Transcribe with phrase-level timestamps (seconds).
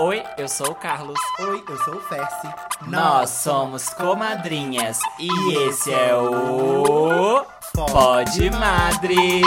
[0.00, 1.18] Oi, eu sou o Carlos.
[1.38, 2.48] Oi, eu sou o Fersi.
[2.88, 9.44] Nós somos comadrinhas e esse é o Pod Madres.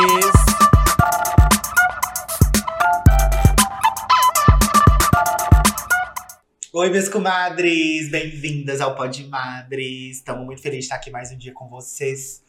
[6.74, 10.18] Oi, meus comadres, bem-vindas ao Pod Madres.
[10.18, 12.42] Estamos muito felizes de estar aqui mais um dia com vocês.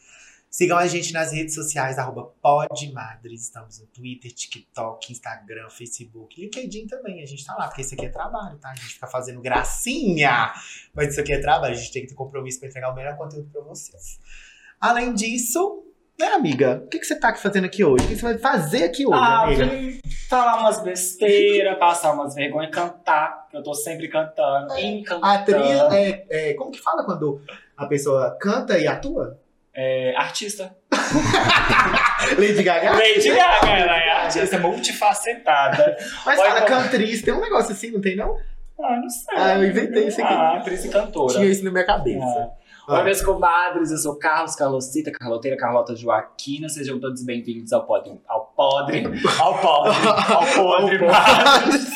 [0.49, 3.43] Sigam a gente nas redes sociais, arroba Podmadres.
[3.43, 7.21] Estamos no Twitter, TikTok, Instagram, Facebook, LinkedIn também.
[7.21, 8.71] A gente tá lá, porque isso aqui é trabalho, tá?
[8.71, 10.51] A gente fica fazendo gracinha,
[10.91, 11.75] mas isso aqui é trabalho.
[11.75, 14.19] A gente tem que ter compromisso para entregar o melhor conteúdo para vocês.
[14.81, 15.83] Além disso,
[16.19, 16.81] né, amiga?
[16.83, 18.05] O que, que você tá fazendo aqui hoje?
[18.05, 19.65] O que você vai fazer aqui hoje, ah, amiga?
[19.67, 25.25] vim falar umas besteiras, passar umas vergonhas, cantar, eu tô sempre cantando, encantando.
[25.25, 27.39] Atriz, é, é, como que fala quando
[27.77, 29.38] a pessoa canta e atua?
[29.73, 30.75] É, artista.
[32.37, 32.91] Lady Gaga?
[32.93, 35.97] Lady Gaga, ela é artista multifacetada.
[36.25, 38.35] Mas Olha fala como- cantriz, tem um negócio assim, não tem não?
[38.81, 39.35] Ah, não sei.
[39.37, 40.33] Ah, eu inventei isso aqui.
[40.33, 41.33] Ah, atriz e cantora.
[41.33, 42.23] Tinha isso na minha cabeça.
[42.25, 42.49] Ah.
[42.87, 42.95] Ah.
[42.97, 46.67] Oi, meus comadres, eu sou Carlos, Carlosita, Carloteira, Carlota Joaquina.
[46.69, 49.03] Sejam todos bem-vindos ao podre, ao podre,
[49.39, 51.88] ao podre, ao podre, Ao Madres.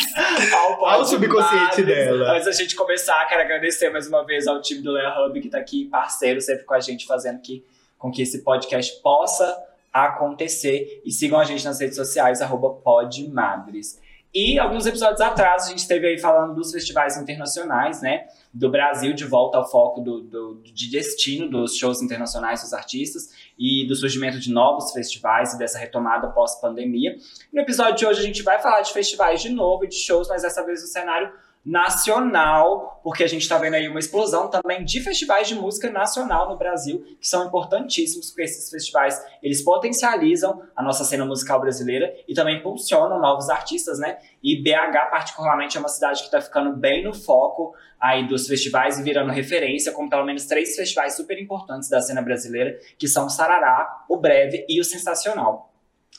[0.53, 1.85] Ao Olha o subconsciente Madres.
[1.85, 2.31] dela.
[2.33, 5.49] Antes da gente começar, quero agradecer mais uma vez ao time do Lea Hub que
[5.49, 7.63] tá aqui, parceiro, sempre com a gente, fazendo que,
[7.97, 9.57] com que esse podcast possa
[9.91, 11.01] acontecer.
[11.05, 13.99] E sigam a gente nas redes sociais, arroba podmadres.
[14.33, 18.25] E alguns episódios atrás, a gente esteve aí falando dos festivais internacionais, né?
[18.53, 23.29] Do Brasil de volta ao foco do, do- de destino dos shows internacionais dos artistas
[23.57, 27.17] e do surgimento de novos festivais e dessa retomada pós-pandemia.
[27.51, 30.27] No episódio de hoje, a gente vai falar de festivais de novo e de shows,
[30.27, 31.31] mas dessa vez no cenário
[31.65, 36.49] nacional, porque a gente está vendo aí uma explosão também de festivais de música nacional
[36.49, 42.13] no Brasil, que são importantíssimos, porque esses festivais, eles potencializam a nossa cena musical brasileira
[42.27, 44.17] e também impulsionam novos artistas, né?
[44.43, 48.99] E BH, particularmente, é uma cidade que está ficando bem no foco aí dos festivais
[48.99, 53.27] e virando referência, com pelo menos três festivais super importantes da cena brasileira, que são
[53.27, 55.72] o Sarará, o Breve e o Sensacional.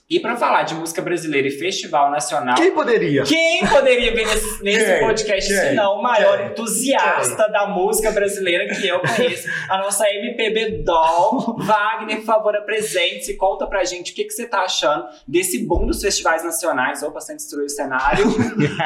[0.08, 3.22] E para falar de música brasileira e festival nacional, Quem poderia?
[3.22, 5.00] quem poderia vir nesse, nesse Quem?
[5.00, 5.58] podcast Quem?
[5.60, 6.46] se não o maior Quem?
[6.48, 11.56] entusiasta da música brasileira que eu conheço, a nossa MPB Doll.
[11.58, 15.86] Wagner, por favor, apresente-se, conta pra gente o que, que você tá achando desse boom
[15.86, 17.02] dos festivais nacionais.
[17.02, 18.26] Opa, sem destruir o cenário.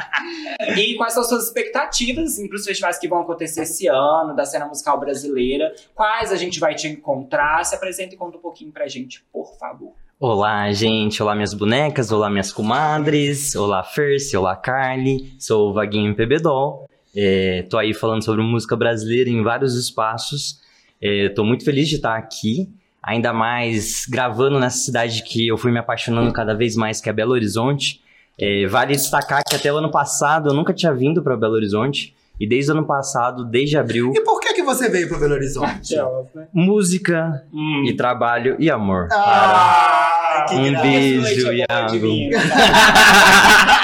[0.79, 4.45] e quais são as suas expectativas assim, pros festivais que vão acontecer esse ano, da
[4.45, 5.75] cena musical brasileira.
[5.97, 7.65] Quais a gente vai te encontrar?
[7.65, 9.95] Se apresenta e conta um pouquinho pra gente, por favor.
[10.21, 11.23] Olá, gente.
[11.23, 12.11] Olá, minhas bonecas.
[12.11, 13.55] Olá, minhas comadres.
[13.55, 14.37] Olá, Ferce.
[14.37, 15.33] Olá, Carly.
[15.39, 16.13] Sou o Vaguinho
[16.43, 16.89] Doll.
[17.15, 20.59] É, tô aí falando sobre música brasileira em vários espaços.
[21.01, 22.69] É, tô muito feliz de estar aqui.
[23.01, 27.13] Ainda mais gravando nessa cidade que eu fui me apaixonando cada vez mais, que é
[27.13, 28.03] Belo Horizonte.
[28.37, 32.13] É, vale destacar que até o ano passado eu nunca tinha vido para Belo Horizonte.
[32.41, 35.35] E desde o ano passado, desde abril, E por que, que você veio pro Belo
[35.35, 35.95] Horizonte?
[36.55, 37.85] música Hum.
[37.87, 39.09] e trabalho e amor.
[39.13, 40.83] Ah, que Um graça.
[40.87, 41.53] beijo.
[41.53, 41.99] Iago.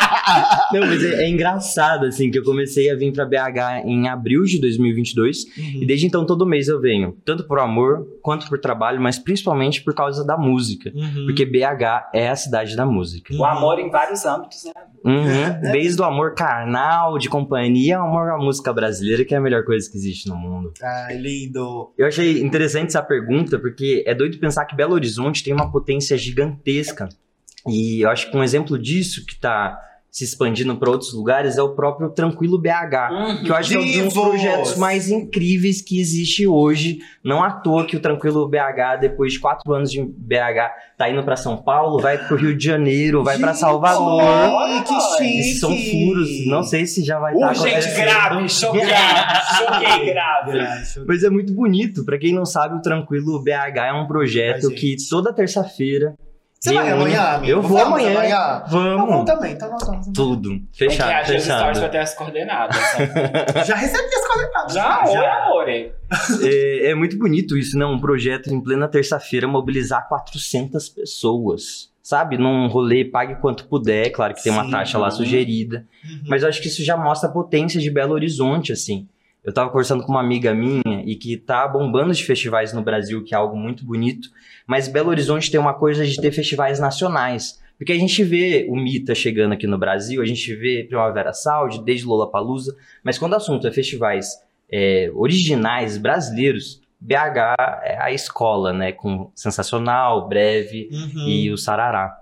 [0.73, 4.45] Não, mas é, é engraçado, assim, que eu comecei a vir pra BH em abril
[4.45, 5.45] de 2022.
[5.45, 5.83] Uhum.
[5.83, 7.17] E desde então, todo mês eu venho.
[7.25, 10.91] Tanto por amor, quanto por trabalho, mas principalmente por causa da música.
[10.95, 11.27] Uhum.
[11.27, 13.35] Porque BH é a cidade da música.
[13.35, 14.73] O amor em vários âmbitos, né?
[15.05, 15.73] Uhum.
[15.73, 19.65] Desde o amor carnal, de companhia, ao amor à música brasileira, que é a melhor
[19.65, 20.73] coisa que existe no mundo.
[20.83, 21.93] Ai, lindo.
[21.99, 26.17] Eu achei interessante essa pergunta, porque é doido pensar que Belo Horizonte tem uma potência
[26.17, 27.09] gigantesca.
[27.67, 29.79] E eu acho que um exemplo disso que tá
[30.15, 33.43] se expandindo para outros lugares é o próprio Tranquilo BH.
[33.45, 36.99] Que eu acho que é um dos projetos mais incríveis que existe hoje.
[37.25, 41.21] Não à toa que o Tranquilo BH, depois de quatro anos de BH, tá indo
[41.25, 44.21] para São Paulo, vai pro Rio de Janeiro, vai para Gente, Salvador.
[44.23, 45.39] Ai, que chique.
[45.41, 48.05] Esses são furos, não sei se já vai estar Urgente, acontecendo.
[48.05, 50.59] grave, choquei, choquei, grave.
[51.09, 52.05] Mas é muito bonito.
[52.05, 55.09] Pra quem não sabe, o Tranquilo BH é um projeto Ai, que gente.
[55.09, 56.15] toda terça-feira.
[56.65, 57.53] Você vai reúne- amanhã, amigo?
[57.53, 58.63] Eu vou Vamos amanhã.
[58.69, 59.25] Vou Vamos.
[59.27, 60.07] também, então nós vamos.
[60.15, 60.49] Tudo.
[60.51, 61.91] Tem que Fechado, stories fechado.
[61.91, 62.77] ter as coordenadas.
[62.77, 63.07] sabe?
[63.67, 64.73] Já recebi as coordenadas.
[64.73, 65.69] Já, oi, amor.
[65.69, 65.93] hein?
[66.43, 67.85] É, é muito bonito isso, né?
[67.85, 71.93] Um projeto em plena terça-feira mobilizar 400 pessoas.
[72.03, 72.37] Sabe?
[72.37, 74.11] Num rolê, pague quanto puder.
[74.11, 74.71] Claro que tem uma Sim.
[74.71, 75.87] taxa lá sugerida.
[76.05, 76.21] Uhum.
[76.29, 79.09] Mas eu acho que isso já mostra a potência de Belo Horizonte, assim.
[79.43, 83.23] Eu tava conversando com uma amiga minha e que tá bombando de festivais no Brasil,
[83.25, 84.29] que é algo muito bonito.
[84.67, 87.63] Mas Belo Horizonte tem uma coisa de ter festivais nacionais.
[87.77, 91.83] Porque a gente vê o Mita chegando aqui no Brasil, a gente vê Primavera Sound,
[91.85, 94.29] desde Lollapalooza, mas quando o assunto é festivais
[94.71, 98.93] é, originais brasileiros, BH é a escola, né?
[98.93, 101.29] Com Sensacional, Breve Uhum.
[101.29, 102.17] e o Sarará.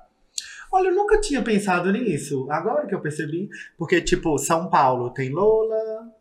[0.73, 2.47] Olha, eu nunca tinha pensado nisso.
[2.51, 3.49] Agora que eu percebi.
[3.77, 5.77] Porque, tipo, São Paulo tem Lola,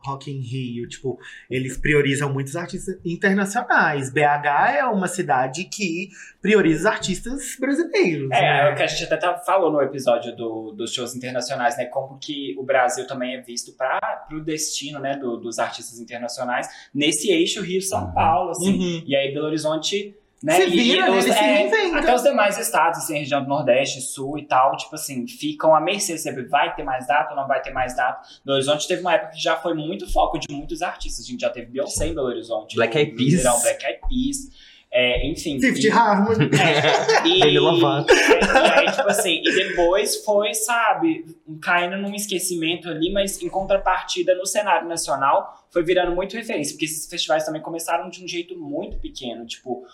[0.05, 0.87] Rock in Rio.
[0.89, 1.17] Tipo,
[1.49, 4.11] eles priorizam muitos artistas internacionais.
[4.11, 6.09] BH é uma cidade que
[6.41, 8.29] prioriza os artistas brasileiros.
[8.31, 8.69] É, né?
[8.69, 11.85] é o que a gente até tá- falou no episódio do, dos shows internacionais, né?
[11.85, 15.15] Como que o Brasil também é visto para o destino, né?
[15.15, 18.13] do- dos artistas internacionais nesse eixo Rio-São Uhum.
[18.13, 18.71] Paulo, assim.
[18.97, 19.03] Uhum.
[19.05, 20.55] E aí Belo Horizonte, né?
[20.55, 21.17] Se vira, e né?
[21.17, 21.99] os- Ele se é, reinventa.
[21.99, 25.79] Até os demais estados, assim, região do Nordeste, Sul e tal, tipo assim, ficam à
[25.81, 26.45] mercê sempre.
[26.45, 28.21] Vai ter mais data ou não vai ter mais data?
[28.43, 31.25] Belo Horizonte teve uma época que já foi muito foco de muitos artistas.
[31.25, 32.75] A gente já teve Beyoncé em Belo Horizonte.
[32.75, 33.43] Black Eyed Peas.
[33.61, 34.71] Black Eyed Peas.
[34.93, 35.57] É, enfim.
[35.61, 36.49] Fifty Harmony.
[36.57, 38.11] é, e, Demi Lovato.
[38.13, 41.23] e aí, tipo assim, e depois foi, sabe,
[41.61, 46.83] caindo num esquecimento ali, mas em contrapartida no cenário nacional foi virando muito referência, porque
[46.83, 49.85] esses festivais também começaram de um jeito muito pequeno, tipo.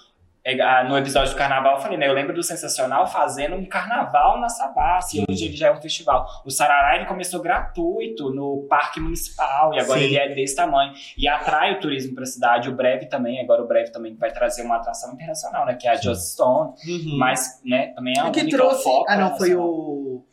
[0.48, 2.08] É, ah, No episódio do carnaval, eu falei, né?
[2.08, 6.26] Eu lembro do Sensacional fazendo um carnaval na Savassi, hoje ele já é um festival.
[6.46, 10.06] O Sarará, ele começou gratuito no Parque Municipal, e agora Sim.
[10.06, 10.94] ele é desse tamanho.
[11.18, 12.70] E atrai o turismo pra cidade.
[12.70, 15.76] O Breve também, agora o Breve também vai trazer uma atração internacional, né?
[15.76, 16.74] Que é a Just Stone.
[16.88, 17.18] Uhum.
[17.18, 18.90] Mas, né, também é O um que trouxe.
[19.10, 20.24] Ah, não, foi o.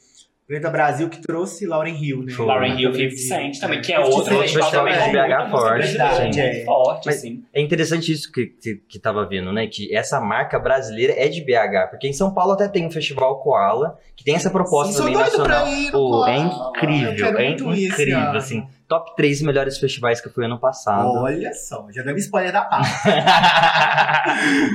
[0.46, 2.32] Greta Brasil que trouxe Lauren Hill, né?
[2.34, 2.44] Foi.
[2.44, 5.86] Lauren Hill 50 Cent também, que é 50 outro festival festival também com BH forte,
[5.88, 5.98] sim.
[6.42, 7.42] muito forte, Mas- assim.
[7.54, 9.66] É interessante isso que, que, que tava vendo, né?
[9.66, 11.88] Que essa marca brasileira é de BH.
[11.88, 15.14] Porque em São Paulo até tem um festival Koala, que tem essa proposta Sim, também
[15.14, 15.66] nacional.
[15.66, 18.36] ir Pô, é incrível, é incrível, ano.
[18.36, 18.66] assim.
[18.86, 21.08] Top 3 melhores festivais que eu fui ano passado.
[21.08, 22.90] Olha só, já deu spoiler da parte.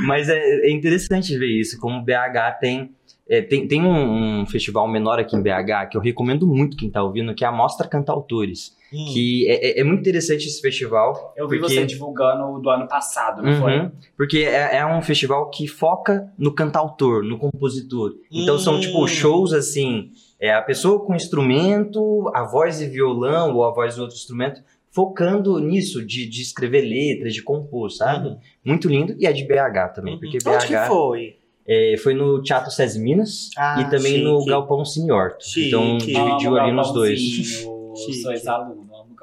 [0.07, 2.91] Mas é, é interessante ver isso, como BH tem.
[3.29, 6.89] É, tem tem um, um festival menor aqui em BH que eu recomendo muito quem
[6.89, 8.77] tá ouvindo, que é a Mostra Cantautores.
[9.13, 11.31] Que é, é- é muito interessante esse festival.
[11.37, 13.91] Eu vi porque- você divulgando o do ano passado, não Uhum, foi?
[14.17, 18.15] Porque é, é um festival que foca no cantautor, no compositor.
[18.31, 18.79] Então são Hum.
[18.79, 20.09] tipo shows assim,
[20.39, 24.61] é a pessoa com instrumento, a voz e violão ou a voz de outro instrumento,
[24.91, 28.29] focando nisso de, de escrever letras, de compor, sabe?
[28.29, 28.37] Uhum.
[28.65, 31.35] Muito lindo e é de BH também, porque Onde que BH foi?
[31.69, 34.49] É, foi no Teatro SES Minas Ah, e também no chique.
[34.49, 35.37] Galpão Senhor.
[35.55, 37.19] Então dividiu ali nos dois.
[37.19, 38.21] Chique.
[38.21, 39.15] Sou ex-aluno, amo.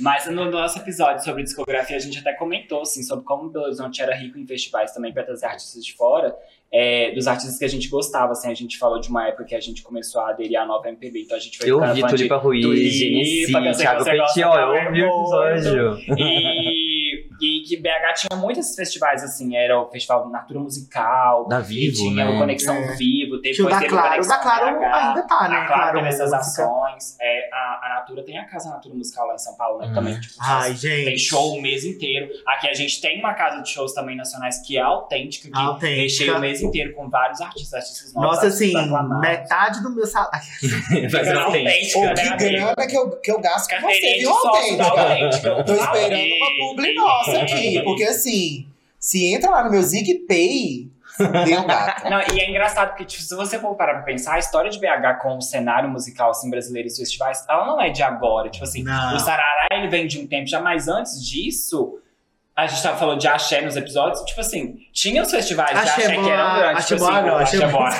[0.00, 4.02] Mas no nosso episódio sobre discografia, a gente até comentou assim, sobre como Belo Horizonte
[4.02, 6.36] era rico em festivais também para trazer artistas de fora,
[6.72, 8.32] é, dos artistas que a gente gostava.
[8.32, 10.88] Assim, a gente falou de uma época que a gente começou a aderir à nova
[10.88, 14.58] MPB, então a gente foi Eu ficando vi fã de Tulipa Ruiz, Tulipa, Thiago Petiol,
[14.58, 15.98] eu ouvi o episódio.
[16.18, 16.85] E,
[17.40, 22.24] e que BH tinha muitos festivais, assim, era o Festival Natura Musical, Da Vivo, tinha
[22.24, 22.30] né?
[22.30, 22.94] o Conexão É.
[22.96, 24.06] Vivo, depois Tinha o da teve Claro.
[24.06, 24.84] O Conexão da Claro BH.
[24.94, 25.56] ainda tá, né?
[25.56, 26.62] A Claro teve essas Música.
[26.62, 27.16] ações.
[27.20, 29.86] É, a, a Natura tem a casa Natura Musical lá em São Paulo, né?
[29.88, 29.94] Uhum.
[29.94, 31.18] Também, tipo, Ai, tem gente.
[31.18, 32.28] show o mês inteiro.
[32.46, 36.02] Aqui a gente tem uma casa de shows também nacionais que é autêntica, que Autêntica.
[36.02, 38.30] recheia o mês inteiro com vários artistas, artistas novos.
[38.30, 39.28] Nossa, artistas assim, aclamados.
[39.28, 40.46] metade do meu salário.
[41.10, 41.94] Faz uma frente.
[41.96, 44.84] autêntica, né, que grana que eu, que eu gasto com você, viu, autêntica?
[44.84, 45.64] autêntica.
[45.64, 47.82] Tô esperando uma publi nossa aqui.
[47.84, 48.66] Porque assim,
[48.98, 50.90] se entra lá no meu ZigPay,
[51.46, 52.04] deu gato.
[52.10, 54.78] Não, e é engraçado porque, tipo, se você for parar pra pensar, a história de
[54.78, 58.48] BH com o cenário musical assim, brasileiro e os festivais, ela não é de agora.
[58.50, 59.16] Tipo assim, Não.
[59.16, 61.98] o Sarará ele vem de um tempo já, mas antes disso,
[62.54, 65.90] a gente tava falando de axé nos episódios, tipo assim, tinha os festivais de Axé
[65.90, 66.78] axé que eram Boa, grandes.
[66.78, 67.90] Axé tipo assim, Boa não, o Axé axé Boa.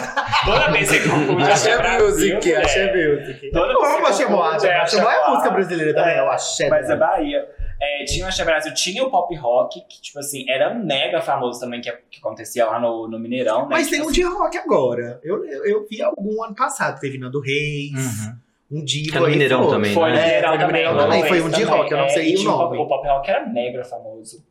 [0.47, 2.63] Toda vez você confunde axé Axé Brasil, Music, mulher.
[2.65, 3.51] Axé Music.
[3.51, 4.57] Toda Eu amo Axé Boa.
[4.67, 5.31] é Axé Boa é Boa.
[5.31, 7.07] música brasileira também, é o É, Axé Mas é Boa.
[7.09, 7.49] Bahia.
[7.81, 11.61] É, tinha o Axé Brasil, tinha o pop rock, que, tipo assim, era mega famoso
[11.61, 13.69] também, que, que acontecia lá no, no Mineirão, né?
[13.71, 15.21] Mas Tipo tem um assim, de rock agora.
[15.23, 16.99] Eu, eu, eu vi algum ano passado.
[17.01, 18.79] Teve Nando Reis, Uhum.
[18.81, 19.71] um é no aí Mineirão foi.
[19.73, 20.17] também, Foi né?
[20.17, 20.73] no É, Mineirão foi no também.
[20.83, 21.67] Mineirão também, foi um de também.
[21.79, 22.77] rock, eu não É, sei e o nome.
[22.79, 24.45] pop- O pop rock era mega famoso.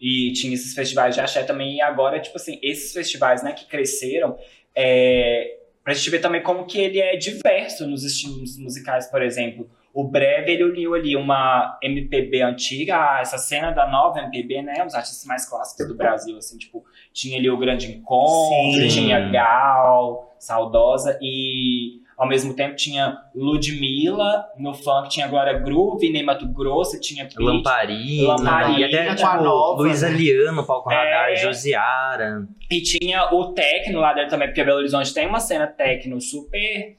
[0.00, 1.76] E tinha esses festivais de axé também.
[1.76, 4.38] E agora, tipo assim, esses festivais, né, que cresceram,
[4.74, 9.68] é, pra gente ver também como que ele é diverso nos estilos musicais, por exemplo.
[9.92, 14.94] O Breve, ele uniu ali uma MPB antiga, essa cena da nova MPB, né, os
[14.94, 18.88] artistas mais clássicos do Brasil, assim, tipo, tinha ali o Grande Encontro, Sim.
[18.88, 26.22] tinha Gal, Saudosa, e ao mesmo tempo tinha Ludmilla, no funk tinha agora Groove, Ney
[26.22, 30.08] Mato Grosso, tinha Pitty, Lamparina, Lamparina, e até tipo, nova, né?
[30.10, 30.94] Liano, Palco É.
[30.94, 32.46] Radar, Josiara.
[32.70, 36.94] E tinha o techno lá dentro também, porque Belo Horizonte tem uma cena techno super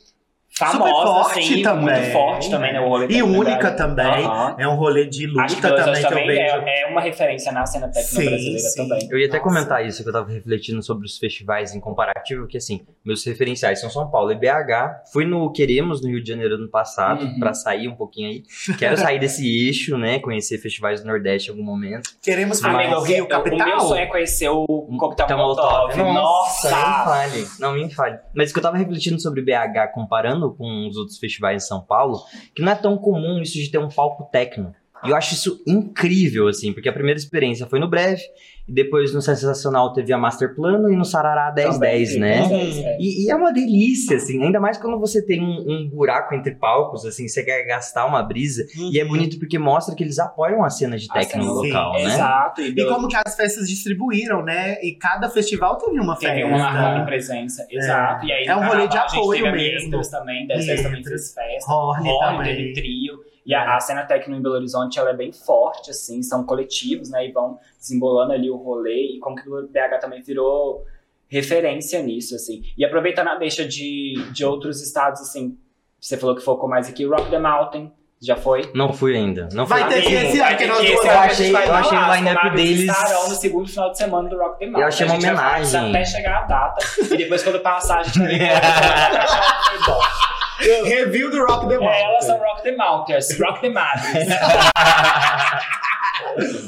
[0.58, 1.84] famosa, forte assim, também.
[1.96, 2.80] muito forte também, né?
[2.82, 4.26] O rolê E única também.
[4.26, 4.56] Aham.
[4.60, 6.56] É um rolê de luta também Horas que eu também vejo.
[6.66, 8.88] é, é uma referência na cena tecno Sim, brasileira sim.
[8.88, 9.08] também.
[9.12, 9.50] Eu ia até Nossa.
[9.50, 13.80] comentar isso, que eu tava refletindo sobre os festivais em comparativo, que assim, meus referenciais
[13.80, 15.04] são São Paulo e BH.
[15.12, 17.40] Fui no Queremos, no Rio de Janeiro, ano passado, Uhum.
[17.40, 18.44] pra sair um pouquinho aí.
[18.78, 22.10] Quero sair desse eixo, né, conhecer festivais do Nordeste em algum momento.
[22.22, 23.68] Queremos ver Amigo, o o, Rio o Capital.
[23.68, 24.66] meu sonho é conhecer o
[25.00, 25.98] Coquetel Então, Molotov.
[25.98, 26.70] Não me Nossa!
[26.70, 27.48] fale.
[27.60, 28.18] Não me fale.
[28.36, 32.24] Mas que eu tava refletindo sobre BH, comparando com os outros festivais de São Paulo,
[32.56, 34.74] que não é tão comum isso de ter um palco techno.
[35.04, 38.22] E eu acho isso incrível, assim, porque a primeira experiência foi no Breve,
[38.68, 42.48] e depois no Sensacional teve a Master Plano e no Sarará 1010, Também, né?
[42.48, 42.98] 10, é.
[43.00, 46.54] E, e é uma delícia, assim, ainda mais quando você tem um, um buraco entre
[46.56, 48.64] palcos, assim, você quer gastar uma brisa.
[48.92, 52.14] E é bonito porque mostra que eles apoiam a cena de cena- local, sim, né?
[52.14, 52.62] Exato.
[52.62, 54.82] E como que as festas distribuíram, né?
[54.84, 56.36] E cada festival teve uma festa.
[56.36, 58.26] Teve uma marca presença, exato.
[58.26, 60.02] E aí, É um rolê de apoio mesmo.
[60.12, 61.34] Também, dessa vez também Mientras.
[61.34, 61.72] fez festa.
[61.72, 62.56] Horny Horny também.
[62.56, 63.31] teve trio.
[63.46, 67.10] E a, a cena técnica em Belo Horizonte ela é bem forte, assim, são coletivos,
[67.10, 67.28] né?
[67.28, 69.16] E vão desembolando ali o rolê.
[69.16, 70.86] E como que o BH também virou
[71.28, 72.62] referência nisso, assim.
[72.78, 75.58] E aproveitando a deixa de, de outros estados, assim,
[76.00, 78.70] você falou que focou mais aqui, Rock the Mountain, já foi?
[78.76, 79.50] Não fui ainda.
[79.54, 81.80] Não fui Vai ter que Amigo, esse ano que nós esse eu achei- eu lá,
[81.80, 84.84] achei o line-up deles- estarão no segundo final de semana do Rock the Mountain.
[84.88, 85.90] achei uma homenagem.
[85.90, 86.86] Até chegar a data.
[87.12, 88.52] E depois, quando passar, a gente vai ver.
[90.62, 91.88] Review do Rock the Mountain.
[91.90, 94.28] É, elas são Rock the Mountains, Rock the Madres.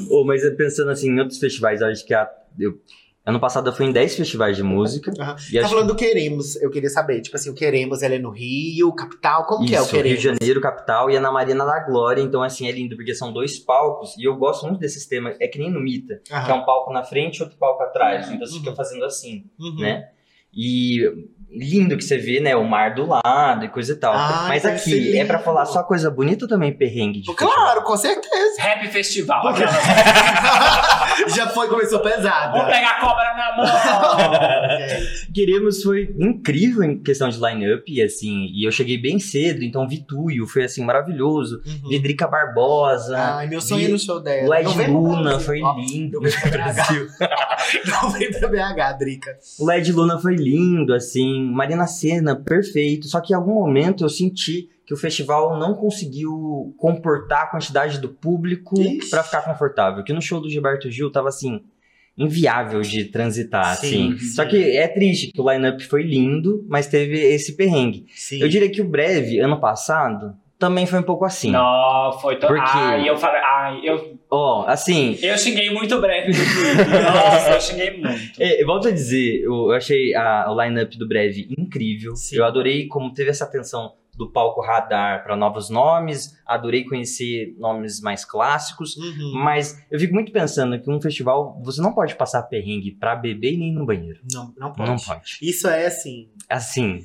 [0.10, 2.74] Oh, mas pensando assim, em outros festivais, eu acho que a, eu,
[3.26, 5.12] ano passado eu fui em 10 festivais de música.
[5.20, 5.36] Aham.
[5.52, 8.20] E Tá acho falando do Queremos, eu queria saber, tipo assim, o Queremos, ela é
[8.20, 10.22] no Rio, capital, como que é o Isso, Rio Queremos?
[10.22, 13.32] de Janeiro, capital, e é na Marina da Glória, então assim, é lindo, porque são
[13.32, 16.54] dois palcos, e eu gosto muito desse sistema, é que nem no Mita, que é
[16.54, 18.34] um palco na frente e outro palco atrás, Uhum.
[18.36, 19.78] então você fica fazendo assim, Uhum.
[19.80, 20.10] né?
[20.56, 21.02] E
[21.56, 24.14] lindo que você vê, né, o mar do lado e coisa e tal.
[24.16, 25.46] Ai, Mas aqui, é pra lindo.
[25.46, 27.54] falar só coisa bonita ou também perrengue de festival?
[27.54, 28.62] Claro, com certeza.
[28.62, 29.42] Rap Festival.
[29.42, 29.64] Porque-
[31.36, 32.58] Já foi, começou pesada.
[32.58, 33.65] Vou pegar a cobra na mão.
[35.34, 39.88] Queremos foi incrível em questão de line-up, e assim, e eu cheguei bem cedo, então
[39.88, 41.62] vi Tuyo, foi assim, maravilhoso.
[41.65, 41.89] uhum.
[41.89, 44.50] Vi Drica Barbosa, Ai, meu sonho é vi no show dela.
[44.50, 46.20] o Ed Não vem pro Luna, foi lindo.
[46.22, 47.89] Não vem pra BH.
[47.89, 49.38] Não vem pra BH, Drica.
[49.60, 53.08] O Led Luna foi lindo, assim, Marina Senna, perfeito.
[53.08, 58.00] Só que em algum momento eu senti que o festival não conseguiu comportar a quantidade
[58.00, 58.75] do público
[59.10, 60.04] pra ficar confortável.
[60.04, 61.62] Que no show do Gilberto Gil tava assim,
[62.18, 64.20] inviável de transitar, Sim, assim.
[64.20, 64.25] sim.
[64.36, 68.06] Só que é triste que o line-up foi lindo, mas teve esse perrengue.
[68.13, 68.40] Sim.
[68.40, 71.52] Eu diria que o Breve, ano passado, também foi um pouco assim.
[71.52, 72.48] Não, foi tão.
[72.48, 72.72] Por quê?
[72.74, 73.42] Ai, eu falei.
[73.42, 76.88] Ai, eu, Ó, assim, eu xinguei muito breve Twitter.
[77.04, 78.42] Nossa, eu xinguei muito.
[78.42, 82.16] É, eu volto a dizer, eu eu achei a, o line-up do Breve incrível.
[82.16, 82.38] Sim.
[82.38, 88.00] Eu adorei como teve essa atenção do palco radar para novos nomes, adorei conhecer nomes
[88.00, 89.34] mais clássicos, Uhum.
[89.43, 93.53] mas eu fico muito pensando que um festival você não pode passar perrengue pra beber
[93.53, 94.20] e nem no banheiro.
[94.32, 94.89] Não, não pode.
[94.89, 95.38] Não pode.
[95.41, 96.29] Isso é assim.
[96.50, 97.03] Assim,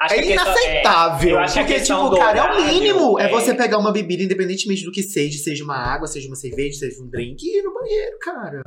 [0.00, 1.30] Acho É inaceitável.
[1.30, 3.18] eu acho que a porque, tipo, cara, é o horário mínimo.
[3.18, 6.36] É é- você pegar uma bebida, independentemente do que seja, seja uma água, seja uma
[6.36, 8.62] cerveja, seja um drink, e ir no banheiro, cara.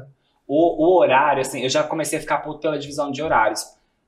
[0.47, 3.61] O, o horário, assim, eu já comecei a ficar puto pela divisão de horários.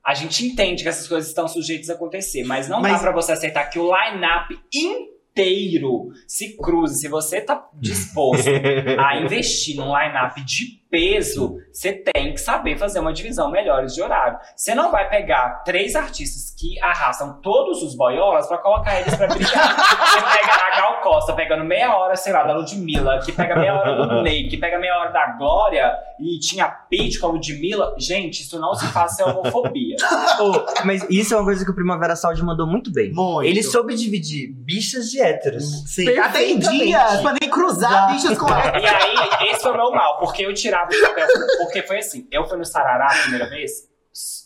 [0.04, 3.12] A gente entende que essas coisas estão sujeitas a acontecer, mas não Mas- dá pra
[3.12, 6.98] você aceitar que o line-up inteiro se cruze.
[7.00, 8.48] Se você tá disposto
[8.98, 14.02] a investir num line-up de peso, você tem que saber fazer uma divisão melhores de
[14.02, 14.38] horário.
[14.56, 19.26] Você não vai pegar três artistas que arrastam todos os boiolas pra colocar eles pra
[19.26, 19.50] brigar.
[20.10, 23.74] Você pega a Gal Costa pegando meia hora, sei lá, da Ludmilla, que pega meia
[23.74, 27.94] hora do Ney, que pega meia hora da Glória e tinha Pete como Ludmilla.
[27.98, 29.96] Gente, isso não se faz sem homofobia.
[30.42, 33.12] Oh, mas isso é uma coisa que o Primavera Sound mandou muito bem.
[33.12, 33.46] Muito.
[33.46, 35.84] Ele soube dividir bichas de héteros.
[35.86, 36.08] Sim.
[36.18, 36.84] Até em Perfeitamente.
[36.86, 40.54] dias, pra nem cruzar bichos com E aí, esse foi o meu mal, porque eu
[40.54, 41.26] tirava o chapéu.
[41.60, 43.88] Porque foi assim, eu fui no Sarará a primeira vez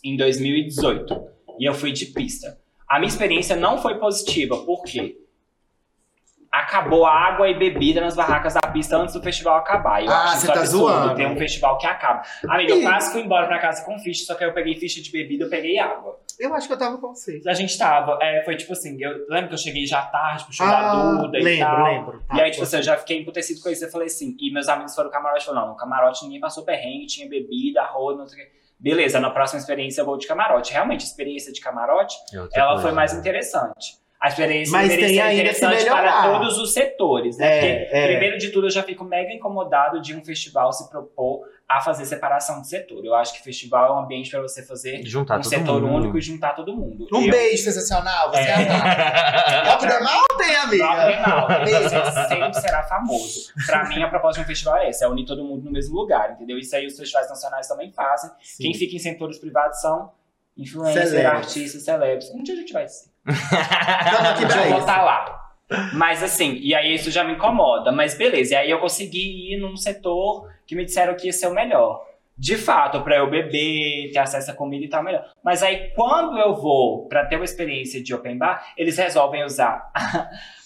[0.03, 1.35] em 2018.
[1.59, 2.59] E eu fui de pista.
[2.87, 5.17] A minha experiência não foi positiva, por quê?
[6.59, 10.03] Acabou água e bebida nas barracas da pista antes do festival acabar.
[10.03, 11.15] Eu Ah, acho você tá absurdo, zoando.
[11.15, 12.21] ter um festival que acaba.
[12.47, 12.83] Amiga, eu Ih.
[12.83, 15.43] quase fui embora pra casa com ficha, só que aí eu peguei ficha de bebida,
[15.45, 16.17] eu peguei água.
[16.39, 17.45] Eu acho que eu tava com vocês.
[17.45, 20.53] A gente tava, é, foi tipo assim, eu lembro que eu cheguei já tarde pro
[20.53, 21.83] show Ah, da Duda e lembro, tal.
[21.83, 22.23] lembro.
[22.27, 23.83] Tá, E aí, tipo assim, eu já fiquei emputecido com isso.
[23.85, 26.39] Eu falei assim, e meus amigos foram no camarote e falaram, não, no camarote ninguém
[26.39, 28.51] passou perrengue, tinha bebida, roda, não sei o quê.
[28.79, 30.73] Beleza, na próxima experiência eu vou de camarote.
[30.73, 33.19] Realmente, a experiência de camarote, É ela coisa, foi mais né?
[33.19, 33.97] interessante.
[34.25, 37.45] A experiência Mas deveria tem ser interessante para todos os setores, né?
[37.45, 38.07] É, Porque, é.
[38.07, 42.05] primeiro de tudo, eu já fico mega incomodado de um festival se propor a fazer
[42.05, 43.03] separação de setor.
[43.03, 45.95] Eu acho que festival é um ambiente para você fazer Juntar um setor mundo.
[45.95, 47.07] único e juntar todo mundo.
[47.11, 48.43] Um Eu- beijo sensacional, você É.
[49.65, 49.69] é.
[49.69, 51.39] Rock the Mountain, amiga.
[51.39, 51.89] Rock Beijo.
[51.89, 53.51] Você sempre será famoso.
[53.65, 55.95] Pra mim, a proposta de um festival é essa: é unir todo mundo no mesmo
[55.95, 56.57] lugar, entendeu?
[56.59, 58.29] Isso aí os festivais nacionais também fazem.
[58.59, 60.11] Quem fica em setores privados são
[60.57, 61.35] influencers, Celebres.
[61.47, 62.29] artistas, celebres.
[62.31, 63.09] Um dia a gente vai ser.
[63.27, 65.41] Um dia pra eu vou estar lá.
[65.93, 67.91] Mas assim, e aí isso já me incomoda.
[67.91, 71.47] Mas beleza, e aí eu consegui ir num setor que me disseram que ia ser
[71.47, 72.05] o melhor.
[72.37, 75.25] De fato, pra eu beber, ter acesso a comida e tal, melhor.
[75.43, 79.89] Mas aí quando eu vou pra ter uma experiência de open bar, eles resolvem usar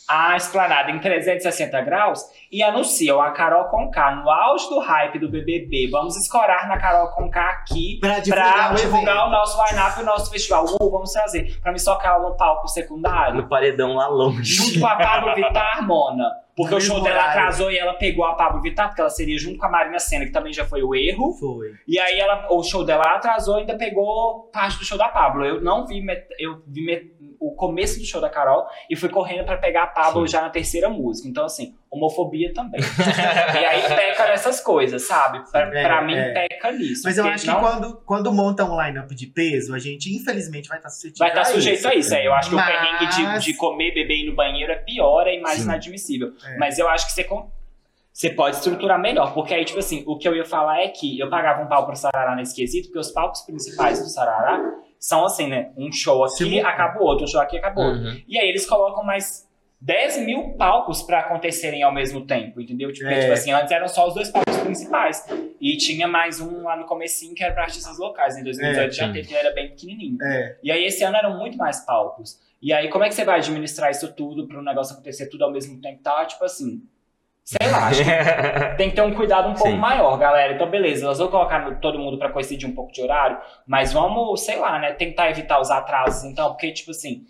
[0.09, 5.29] a esplanada em 360 graus e anunciam a Carol Conká no auge do hype do
[5.29, 5.87] BBB.
[5.91, 10.01] Vamos escorar na Carol Conká aqui Pra divulgar pra o divulgar o nosso line-up e
[10.01, 10.65] o nosso festival.
[10.65, 11.59] Uh, vamos trazer.
[11.61, 13.35] Pra me socar no palco secundário.
[13.35, 14.51] No paredão lá longe.
[14.51, 16.29] Junto com a Pablo Vittar, Mona.
[16.55, 19.57] Porque o show dela atrasou e ela pegou a Pablo Vittar, porque ela seria junto
[19.57, 21.31] com a Marina Senna, que também já foi o erro.
[21.39, 21.73] Foi.
[21.87, 25.45] E aí ela, o show dela atrasou e ainda pegou parte do show da Pablo.
[25.45, 29.07] Eu não vi, met- eu vi met- o começo do show da Carol e fui
[29.09, 30.33] correndo pra pegar a Pablo Sim.
[30.33, 31.27] já na terceira música.
[31.27, 32.81] Então, assim, homofobia também.
[32.81, 35.41] e aí peca nessas coisas, sabe?
[35.51, 36.33] Pra, É, pra mim, é.
[36.47, 37.01] peca nisso.
[37.05, 40.67] Mas eu acho não- que quando, quando monta um line-up de peso, a gente, infelizmente,
[40.67, 42.13] vai estar suscetível Vai estar a sujeito a isso.
[42.13, 42.27] É.
[42.27, 43.07] Eu acho que Mas- o perrengue
[43.39, 45.63] de, de comer, beber e ir no banheiro é pior, é mais Sim.
[45.63, 46.33] inadmissível.
[46.45, 46.57] É.
[46.57, 47.27] Mas eu acho que você,
[48.11, 49.33] você pode estruturar melhor.
[49.33, 51.85] Porque aí, tipo assim, o que eu ia falar é que eu pagava um pau
[51.85, 54.59] pro Sarará nesse quesito, porque os palcos principais do Sarará
[54.99, 55.71] são assim, né?
[55.77, 58.01] Um show aqui, acaba o outro, um show aqui, acaba o outro.
[58.03, 58.21] Uhum.
[58.27, 59.47] E aí eles colocam mais
[59.81, 62.91] 10 mil palcos pra acontecerem ao mesmo tempo, entendeu?
[62.91, 63.21] Tipo, É.
[63.21, 65.25] tipo assim, antes eram só os dois palcos principais.
[65.61, 68.37] E tinha mais um lá no comecinho que era pra artistas locais.
[68.37, 69.13] Em 2018 É, já sim.
[69.13, 70.17] teve, que ele era bem pequenininho.
[70.21, 70.57] É.
[70.63, 72.37] E aí esse ano eram muito mais palcos.
[72.61, 75.45] E aí como é que você vai administrar isso tudo para o negócio acontecer tudo
[75.45, 76.01] ao mesmo tempo?
[76.03, 76.81] Tá, tipo assim,
[77.57, 78.09] sei lá, acho que
[78.77, 79.77] tem que ter um cuidado um pouco Sim.
[79.77, 80.53] maior, galera.
[80.53, 84.41] Então beleza, nós vamos colocar todo mundo para coincidir um pouco de horário, mas vamos,
[84.45, 87.23] sei lá, né, tentar evitar os atrasos então, porque tipo assim,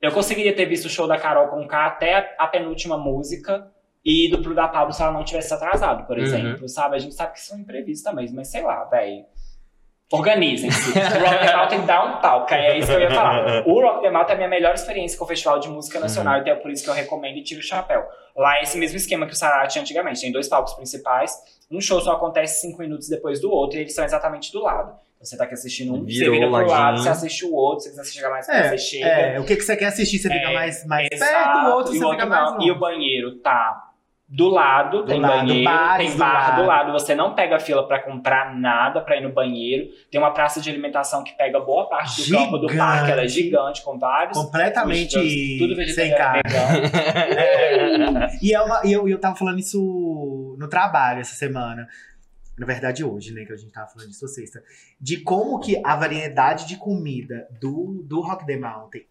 [0.00, 3.70] eu conseguiria ter visto o show da Carol com K até a, penúltima música
[4.02, 6.22] e ido pro da Pablo se ela não tivesse atrasado, por Uhum.
[6.22, 6.96] exemplo, sabe?
[6.96, 9.26] A gente sabe que são imprevistos também, mas sei lá, velho.
[10.12, 10.90] Organizem-se.
[10.90, 13.62] O Rock the Mountain dá um pau, que é isso que eu ia falar.
[13.66, 16.34] O Rock the Mountain é a minha melhor experiência com o Festival de Música Nacional,
[16.34, 16.40] Uhum.
[16.40, 18.02] então é por isso que eu recomendo e tiro o chapéu.
[18.36, 20.20] Lá é esse mesmo esquema que o Sarah tinha antigamente.
[20.20, 21.32] Tem dois palcos principais,
[21.70, 24.88] um show só acontece cinco minutos depois do outro, e eles são exatamente do lado.
[25.16, 27.02] Então você tá aqui assistindo um, Virou você vira pro lado, ladinho.
[27.04, 29.06] você assiste o outro, se você quiser chegar mais perto, você chega.
[29.06, 30.18] É, o que, que você quer assistir?
[30.18, 32.50] Você fica É, mais, mais Exato, perto, o outro e você o fica outro mais
[32.52, 32.62] não.
[32.62, 33.89] E o banheiro tá
[34.32, 36.92] do lado, Do tem lado, banheiro, bares tem bar do lado.
[36.92, 39.88] você não pega fila pra comprar nada pra ir no banheiro.
[40.08, 42.44] Tem uma praça de alimentação que pega boa parte do Gigante.
[42.44, 44.38] campo do parque, ela é gigante, com vários.
[44.38, 46.42] Completamente tudo sem carne.
[48.40, 51.88] E, é uma, eu, eu tava falando isso no trabalho essa semana.
[52.56, 53.44] Na verdade, hoje, né?
[53.44, 54.62] Que a gente tava falando disso sexta.
[55.00, 59.02] De como que a variedade de comida do, do Rock the Mountain,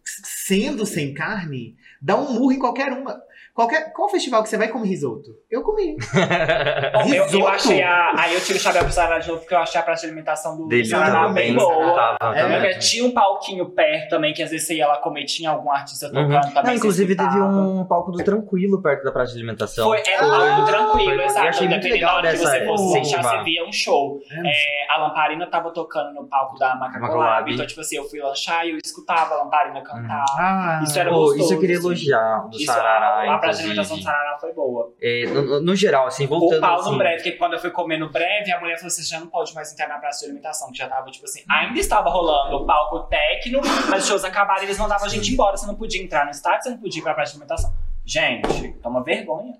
[0.49, 3.21] sendo sem carne, dá um murro em qualquer uma.
[3.53, 5.31] Qualquer, qual festival que você vai e come risoto?
[5.51, 5.97] Eu comi.
[6.93, 7.47] Bom, eu, eu Risoto?
[7.47, 8.13] achei a.
[8.17, 10.07] Aí eu tiro o chapéu pro Sarah de novo, porque eu achei a praça de
[10.07, 12.15] alimentação do Dele tava bem boa.
[12.17, 12.77] tava, É.
[12.79, 16.07] Tinha um palquinho perto também, que às vezes você ia lá comer, tinha algum artista
[16.07, 16.41] tocando Uhum.
[16.41, 16.63] também.
[16.63, 19.87] Não, inclusive teve um palco do Tranquilo perto da praça de alimentação.
[19.89, 21.45] Foi, era Ah, muito tranquilo, foi- exato.
[21.45, 24.19] eu achei muito Dependendo legal da hora que você fosse você via um show.
[24.31, 24.35] É.
[24.47, 27.53] É, a Lamparina tava tocando no palco da Macacolab, Macacolab.
[27.53, 30.23] então, tipo assim, eu fui lanchar e eu escutava a Lamparina cantar.
[30.41, 31.85] Ah, Isso era gostoso, isso eu queria assim.
[31.87, 34.03] elogiar do Isso, Sarará, a praça de alimentação do.
[34.03, 34.93] Sarará foi boa.
[35.01, 37.71] É, no, no- geral, assim, voltando O pau assim, no breve, porque quando eu fui
[37.71, 40.19] comer no breve, a mulher falou assim: você já não pode mais entrar na praça
[40.19, 44.07] de alimentação, que já tava, tipo assim, ainda estava rolando o palco técnico, mas os
[44.09, 45.57] shows acabaram e eles mandavam a gente embora.
[45.57, 47.73] Você não podia entrar no estádio, você não podia ir pra praça de alimentação.
[48.05, 49.53] Gente, toma vergonha.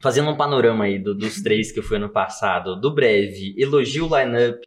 [0.00, 4.06] fazendo um panorama aí do- dos três que eu fui ano passado, do breve, elogio
[4.08, 4.60] o line-up,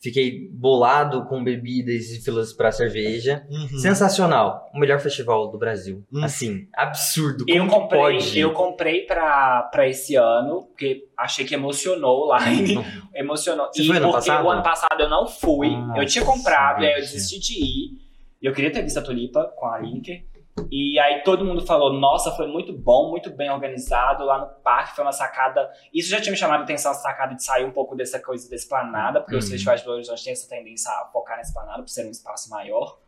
[0.00, 3.46] fiquei bolado com bebidas e filas pra cerveja.
[3.50, 3.78] Uhum.
[3.78, 4.70] Sensacional.
[4.74, 6.04] O melhor festival do Brasil.
[6.12, 6.22] Hum.
[6.22, 7.44] Assim, absurdo.
[7.46, 8.38] Como Eu comprei, pode?
[8.38, 12.78] eu comprei pra, pra esse ano, porque achei que emocionou o line.
[13.14, 13.68] emocionou.
[13.72, 14.46] Você e foi ano porque passado?
[14.46, 15.70] o ano passado eu não fui.
[15.70, 18.06] Nossa, eu tinha comprado, aí eu desisti de ir.
[18.42, 20.24] Eu queria ter visto a Tulipa com a Linker.
[20.70, 24.96] E aí todo mundo falou, nossa, foi muito bom, muito bem organizado lá no parque,
[24.96, 25.70] foi uma sacada.
[25.92, 28.48] Isso já tinha me chamado a atenção, a sacada de sair um pouco dessa coisa
[28.48, 29.50] da esplanada, porque os Uhum.
[29.52, 32.48] festivais de Belo Horizonte têm essa tendência a focar na esplanada, por ser um espaço
[32.50, 32.98] maior.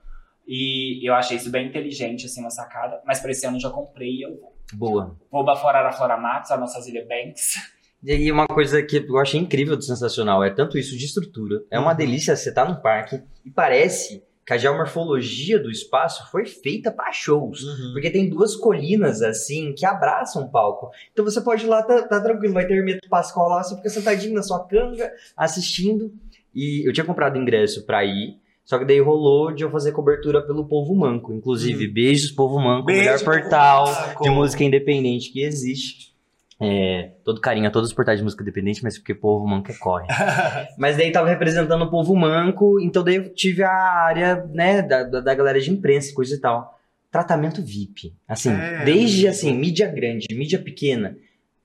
[0.47, 3.01] E eu achei isso bem inteligente, assim, uma sacada.
[3.05, 4.55] Mas pra esse ano eu já comprei e eu vou.
[4.75, 5.17] Boa.
[5.31, 7.55] Vou baforar a Flora Matos, a nossa Zilia Banks.
[8.03, 11.63] E aí uma coisa que eu achei incrível do Sensacional é tanto isso de estrutura.
[11.71, 11.97] É uma Uhum.
[11.97, 17.13] delícia você estar no parque e parece que a geomorfologia do espaço foi feita para
[17.13, 17.63] shows.
[17.63, 17.93] Uhum.
[17.93, 20.91] Porque tem duas colinas assim que abraçam o palco.
[21.13, 23.91] Então você pode ir lá, tá, tá tranquilo, vai ter Hermeto Pascoal lá, você fica
[23.91, 26.11] sentadinho na sua canga, assistindo.
[26.55, 30.41] E eu tinha comprado ingresso pra ir, só que daí rolou de eu fazer cobertura
[30.41, 31.31] pelo Povo Manco.
[31.31, 34.23] Inclusive, beijos, Povo Manco, Beijo, melhor portal Manco.
[34.23, 36.17] de música independente que existe.
[36.61, 39.75] É, todo carinho a todos os portais de música independente, mas porque Povo Manco é
[39.75, 40.07] corre.
[40.77, 45.05] Mas daí tava representando o povo manco, então daí eu tive a área, né, da,
[45.05, 46.79] da, galera de imprensa, e coisa e tal.
[47.11, 48.13] Tratamento VIP.
[48.27, 51.17] Assim, É, desde assim, mídia grande, mídia pequena,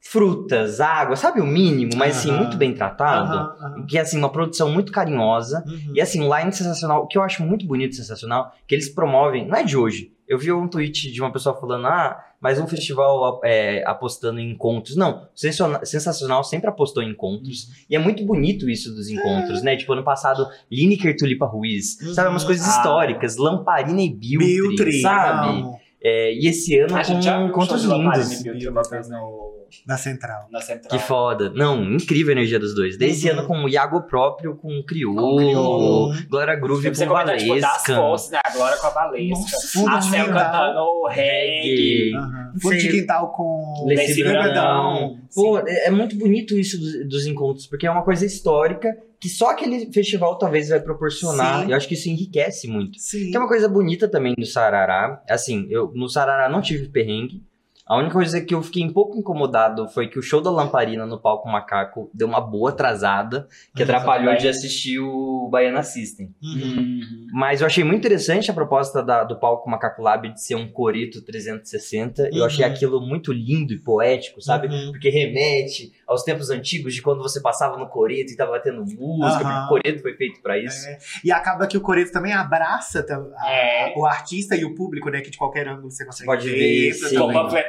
[0.05, 3.85] frutas, água, sabe o mínimo, mas assim, muito bem tratado.
[3.87, 5.63] Que é assim, uma produção muito carinhosa.
[5.65, 5.93] Uhum.
[5.95, 9.47] E assim, line sensacional, o que eu acho muito bonito e sensacional, que eles promovem,
[9.47, 10.11] não é de hoje.
[10.27, 14.51] Eu vi um tweet de uma pessoa falando, ah, mas um festival é, apostando em
[14.51, 14.95] encontros.
[14.95, 17.67] Não, Sensacional sempre apostou em encontros.
[17.89, 19.75] E é muito bonito isso dos encontros, né?
[19.77, 22.29] Tipo, ano passado, Lineker Tulipa Ruiz, sabe?
[22.29, 22.47] Umas Uhum.
[22.47, 22.69] coisas Ah.
[22.77, 25.63] históricas, Lamparina e Biltri, Biltri, sabe?
[26.01, 28.43] É, e esse ano A gente já com show encontros lindos.
[28.43, 29.52] Biltri uma vez no,
[29.87, 30.47] Na central.
[30.51, 30.89] na Central.
[30.99, 31.49] Que foda.
[31.49, 32.97] Não, incrível a energia dos dois.
[32.97, 33.39] Desse Uhum.
[33.39, 36.13] ano com o Iago próprio, com o Criolo, o.
[36.29, 37.95] Glória Groove com tipo, das Valesca.
[37.95, 38.39] forças, né?
[38.43, 39.57] Agora com a Valesca.
[39.85, 40.33] Nossa, a quintal.
[40.33, 42.11] cantando reggae.
[42.11, 42.59] Reggae.
[42.61, 44.43] Fundo de quintal com Leci Brandão.
[44.43, 45.19] Brandão.
[45.33, 49.29] Pô, é é muito bonito isso dos, dos encontros, porque é uma coisa histórica que
[49.29, 51.63] só aquele festival talvez vai proporcionar.
[51.63, 51.71] Sim.
[51.71, 52.99] Eu acho que isso enriquece muito.
[52.99, 53.31] Sim.
[53.31, 55.21] Tem uma coisa bonita também do Sarará.
[55.29, 57.41] Assim, eu no Sarará não tive perrengue.
[57.85, 61.05] A única coisa que eu fiquei um pouco incomodado foi que o show da Lamparina
[61.05, 64.41] no palco Macaco deu uma boa atrasada, que Uhum, atrapalhou também.
[64.41, 66.33] de assistir o Baiana System.
[66.41, 66.77] Uhum.
[66.77, 67.27] Uhum.
[67.33, 70.71] Mas eu achei muito interessante a proposta da- do palco Macaco Lab de ser um
[70.71, 72.29] coreto 360.
[72.31, 72.45] Eu Uhum.
[72.45, 74.67] achei aquilo muito lindo e poético, sabe?
[74.67, 74.91] Uhum.
[74.91, 79.43] Porque remete aos tempos antigos de quando você passava no coreto e tava tendo música,
[79.43, 80.87] porque o coreto foi feito pra isso.
[80.87, 80.97] É.
[81.25, 83.93] E acaba que o Coreto também abraça tam- a- É.
[83.97, 85.19] o artista e o público, né?
[85.21, 86.55] Que de qualquer ângulo você consegue Pode ver.
[86.91, 87.15] ver, sim.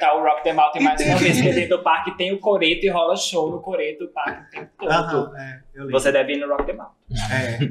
[0.04, 2.38] Panfletar o Rock the Mountain mais uma tem- vez, porque dentro do parque tem o
[2.38, 4.90] Coreto e rola show no Coreto do parque o tempo todo.
[4.90, 5.60] Aham, é.
[5.90, 6.94] Você deve ir no Rock the Mountain.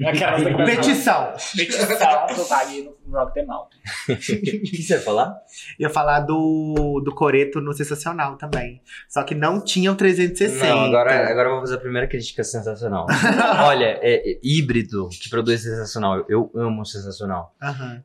[0.03, 0.09] É.
[0.09, 1.33] Aquelas que- Petição.
[1.55, 3.79] Petição, tu vai ir no Rock the Mountain.
[4.13, 5.35] O que você ia falar?
[5.79, 8.81] Ia falar do, do Coreto no Sensacional também.
[9.09, 10.65] Só que não tinha o 360.
[10.67, 13.05] Não, agora, agora eu vou fazer a primeira crítica sensacional.
[13.65, 16.25] Olha, é, é híbrido que produz sensacional.
[16.27, 17.55] Eu amo sensacional.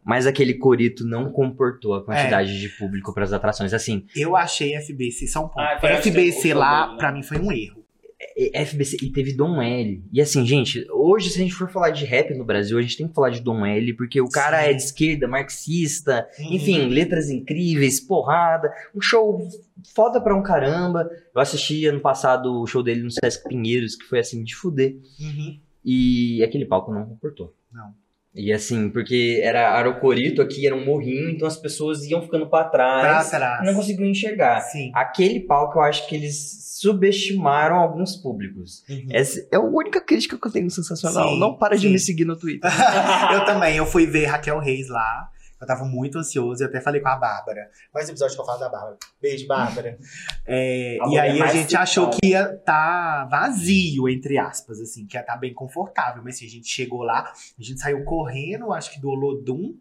[0.04, 2.58] Mas aquele corito não comportou a quantidade É.
[2.60, 3.72] de público para as atrações.
[3.74, 5.60] Assim, Eu achei FBC, só um ponto.
[5.60, 7.12] Ah, FBC lá, né?
[7.12, 7.77] mim, foi um erro.
[8.20, 10.02] É- FBC e teve Dom L.
[10.12, 12.96] E assim, gente, hoje se a gente for falar de rap no Brasil, a gente
[12.96, 14.68] tem que falar de Dom L, porque o cara Sim.
[14.68, 16.52] é de esquerda, marxista, Uhum.
[16.54, 19.46] enfim, letras incríveis, porrada, um show
[19.94, 21.08] foda pra um caramba.
[21.34, 24.96] Eu assisti ano passado o show dele no Sesc Pinheiros, que foi assim, de fuder.
[25.20, 25.58] Uhum.
[25.84, 27.54] E aquele palco não comportou.
[27.72, 27.92] Não.
[28.34, 32.22] E assim, porque era, era o corito aqui, era um morrinho, então as pessoas iam
[32.22, 33.62] ficando pra Pra trás trás.
[33.62, 34.60] e não conseguiam enxergar.
[34.60, 34.90] Sim.
[34.94, 38.84] Aquele palco eu acho que eles subestimaram alguns públicos.
[38.88, 39.06] Uhum.
[39.10, 41.30] Essa é a única crítica que eu tenho sensacional.
[41.30, 41.92] Sim, não para de sim.
[41.92, 42.70] me seguir no Twitter.
[43.32, 45.28] eu também, eu fui ver Raquel Reis lá.
[45.60, 47.68] Eu tava muito ansioso e até falei com a Bárbara.
[47.92, 48.96] Mais um episódio que eu falo da Bárbara.
[49.20, 49.98] Beijo, Bárbara.
[50.50, 55.06] É, A e aí a mais gente achou que ia tá vazio, entre aspas, assim,
[55.06, 56.22] que ia tá bem confortável.
[56.24, 59.76] Mas assim, a gente chegou lá, a gente saiu correndo, acho que do Olodum,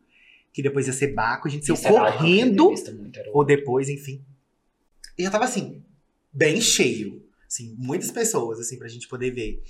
[0.52, 2.74] que depois ia ser Baco, a gente saiu Isso é correndo,
[3.16, 4.26] era ou depois, enfim.
[5.18, 5.82] E já tava assim,
[6.34, 7.24] bem cheio.
[7.48, 9.64] Assim, muitas pessoas, assim, pra gente poder ver.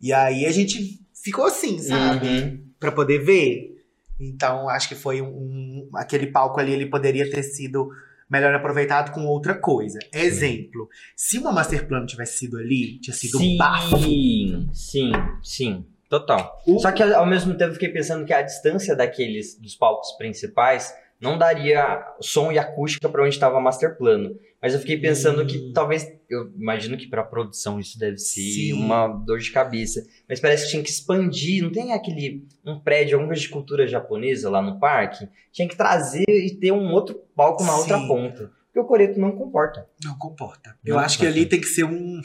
[0.00, 2.26] E aí a gente ficou assim, sabe?
[2.26, 2.64] Uhum.
[2.78, 3.79] Pra poder ver.
[4.20, 7.88] Então, acho que foi um, um- Aquele palco ali, ele poderia ter sido
[8.28, 9.98] melhor aproveitado com outra coisa.
[10.12, 13.96] Exemplo, se uma Master Plan tivesse sido ali, tinha sido um bafo.
[13.98, 15.84] Sim, sim, sim.
[16.08, 16.60] Total.
[16.66, 20.92] O- Só que ao mesmo tempo fiquei pensando que a distância daqueles dos palcos principais
[21.20, 24.36] não daria som e acústica para onde estava Master Plano.
[24.62, 25.46] Mas eu fiquei pensando Hum.
[25.46, 28.72] que talvez, eu imagino que para produção isso deve ser Sim.
[28.74, 30.06] uma dor de cabeça.
[30.28, 33.86] Mas parece que tinha que expandir, não tem aquele um prédio, alguma coisa de cultura
[33.86, 35.26] japonesa lá no parque?
[35.50, 38.06] Tinha que trazer e ter um outro palco na outra Sim.
[38.06, 38.52] ponta.
[38.66, 39.86] Porque o Coreto não comporta.
[40.04, 40.76] Não comporta.
[40.84, 41.40] Eu Não acho que comporta.
[41.40, 42.20] ali tem que ser um,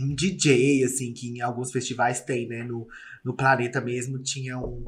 [0.00, 2.64] um DJ, assim, que em alguns festivais tem, né?
[2.64, 2.88] No,
[3.24, 4.86] no Planeta mesmo tinha um.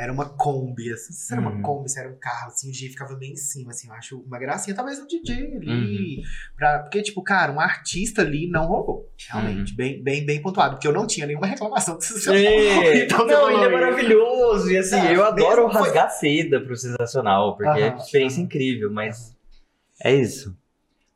[0.00, 1.48] Era uma Kombi, assim, se era Uhum.
[1.48, 3.94] uma Kombi, se era um carro, assim, o DJ ficava bem em cima, assim, eu
[3.94, 5.56] acho uma gracinha, talvez um DJ Uhum.
[5.56, 6.22] ali.
[6.56, 9.76] Pra, porque, tipo, cara, um artista ali não rolou, realmente, Uhum.
[9.76, 12.38] bem, bem, bem pontuado, porque eu não tinha nenhuma reclamação desse sensacional.
[12.94, 14.70] Então, não, ele é maravilhoso.
[14.70, 18.92] E assim, É, eu adoro foi- rasgar seda pro sensacional, porque é uma experiência incrível,
[18.92, 19.36] mas
[20.02, 20.56] é isso.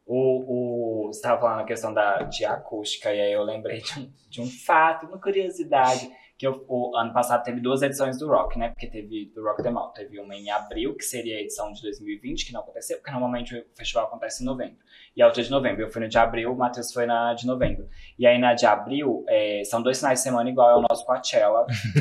[0.05, 3.99] O, o, você estava falando a questão da, de acústica, e aí eu lembrei de
[4.01, 6.11] um, de um fato, uma curiosidade.
[6.38, 8.71] Que eu- o ano passado teve duas edições do Rock, né?
[8.71, 9.90] Porque teve do Rock the Mall.
[9.92, 13.57] Teve uma em abril, que seria a edição de 2020, que não aconteceu, porque normalmente
[13.57, 14.77] o festival acontece em novembro.
[15.14, 15.83] E a outra de novembro.
[15.83, 17.87] Eu fui na de abril, o Matheus foi na de novembro.
[18.18, 21.66] E aí na de abril, é, são dois finais de semana igual ao nosso Coachella.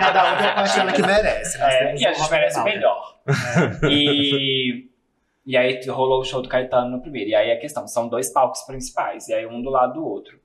[0.00, 1.60] Cada um tem a paixão que merece.
[1.60, 2.74] É, e a gente merece normal.
[2.74, 3.20] melhor.
[3.90, 4.88] E,
[5.44, 7.30] e aí rolou o show do Caetano no primeiro.
[7.30, 10.38] E aí a questão, são dois palcos principais, e aí um do lado do outro.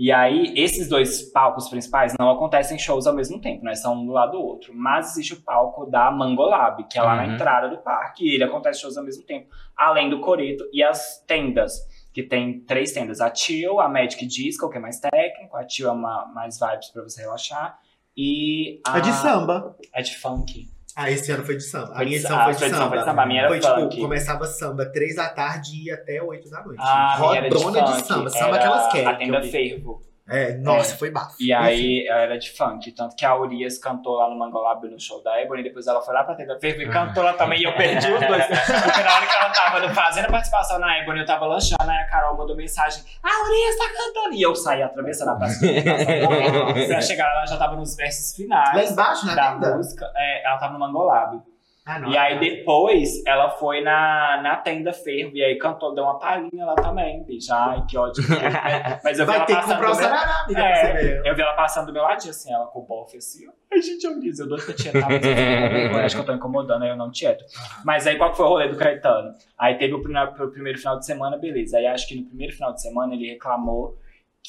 [0.00, 3.74] E aí, esses dois palcos principais não acontecem shows ao mesmo tempo, né?
[3.74, 4.72] São um do lado do outro.
[4.72, 7.34] Mas existe o palco da Mangolab, que é lá na Uhum.
[7.34, 9.48] entrada do parque, e ele acontece shows ao mesmo tempo.
[9.76, 11.72] Além do Coreto e as tendas,
[12.14, 13.20] que tem três tendas.
[13.20, 15.56] A Chill, a Magic Disco, que é mais técnico.
[15.56, 17.76] A Chill é uma, mais vibes pra você relaxar.
[18.16, 18.98] E a...
[18.98, 19.76] É de samba.
[19.92, 20.68] É de funk.
[21.00, 21.86] Ah, esse ano foi de samba.
[21.86, 22.88] Foi a de- minha edição ah, foi de edição samba.
[22.90, 23.88] foi de samba, a minha era foi funk.
[23.90, 26.80] tipo, começava samba três da tarde e ia até oito da noite.
[26.84, 27.22] Ah, de
[27.54, 28.06] Rodona de, funk.
[28.08, 28.30] samba.
[28.30, 29.06] Samba era que elas querem.
[29.06, 29.50] A que tenda vi.
[29.52, 30.02] Fervo.
[30.28, 31.36] É, nossa, foi bafo.
[31.40, 32.92] E aí era de funk.
[32.92, 35.62] Tanto que a Urias cantou lá no Mangolab no show da Ebony.
[35.62, 37.60] Depois ela foi lá pra tenda Fervo e cantou lá também.
[37.60, 38.46] E eu perdi os dois.
[38.46, 41.90] Porque na hora que ela tava fazendo a participação na Ebony, eu tava lanchando.
[41.90, 44.34] Aí a Carol mandou mensagem: A Urias tá cantando.
[44.34, 45.58] E eu saí atravessando a praça.
[46.88, 48.90] Pra chegar lá, ela já tava nos versos Lá finais.
[48.90, 51.40] embaixo, na Da música, É, ela tava no Mangolab.
[51.88, 52.10] Ah, não.
[52.10, 56.66] E aí depois ela foi na, na tenda fervo e aí cantou, deu uma palhinha
[56.66, 57.50] lá também, bicho.
[57.50, 58.26] Ai, que ótimo.
[59.02, 60.04] Mas eu vi Vai ela ter que passando comprar o meu...
[60.04, 61.30] Sarará, É, pra.
[61.30, 63.46] Eu vi ela passando do meu ladinho, assim, ela com o bofe assim.
[63.72, 66.34] Ai, gente, eu liso, eu dou que eu tinha tava eu acho que eu tô
[66.34, 67.42] incomodando, aí eu não tieto.
[67.82, 69.32] Mas aí qual que foi o rolê do Caetano?
[69.58, 71.78] Aí teve o primeiro, o primeiro final de semana, beleza.
[71.78, 73.96] Aí acho que no primeiro final de semana ele reclamou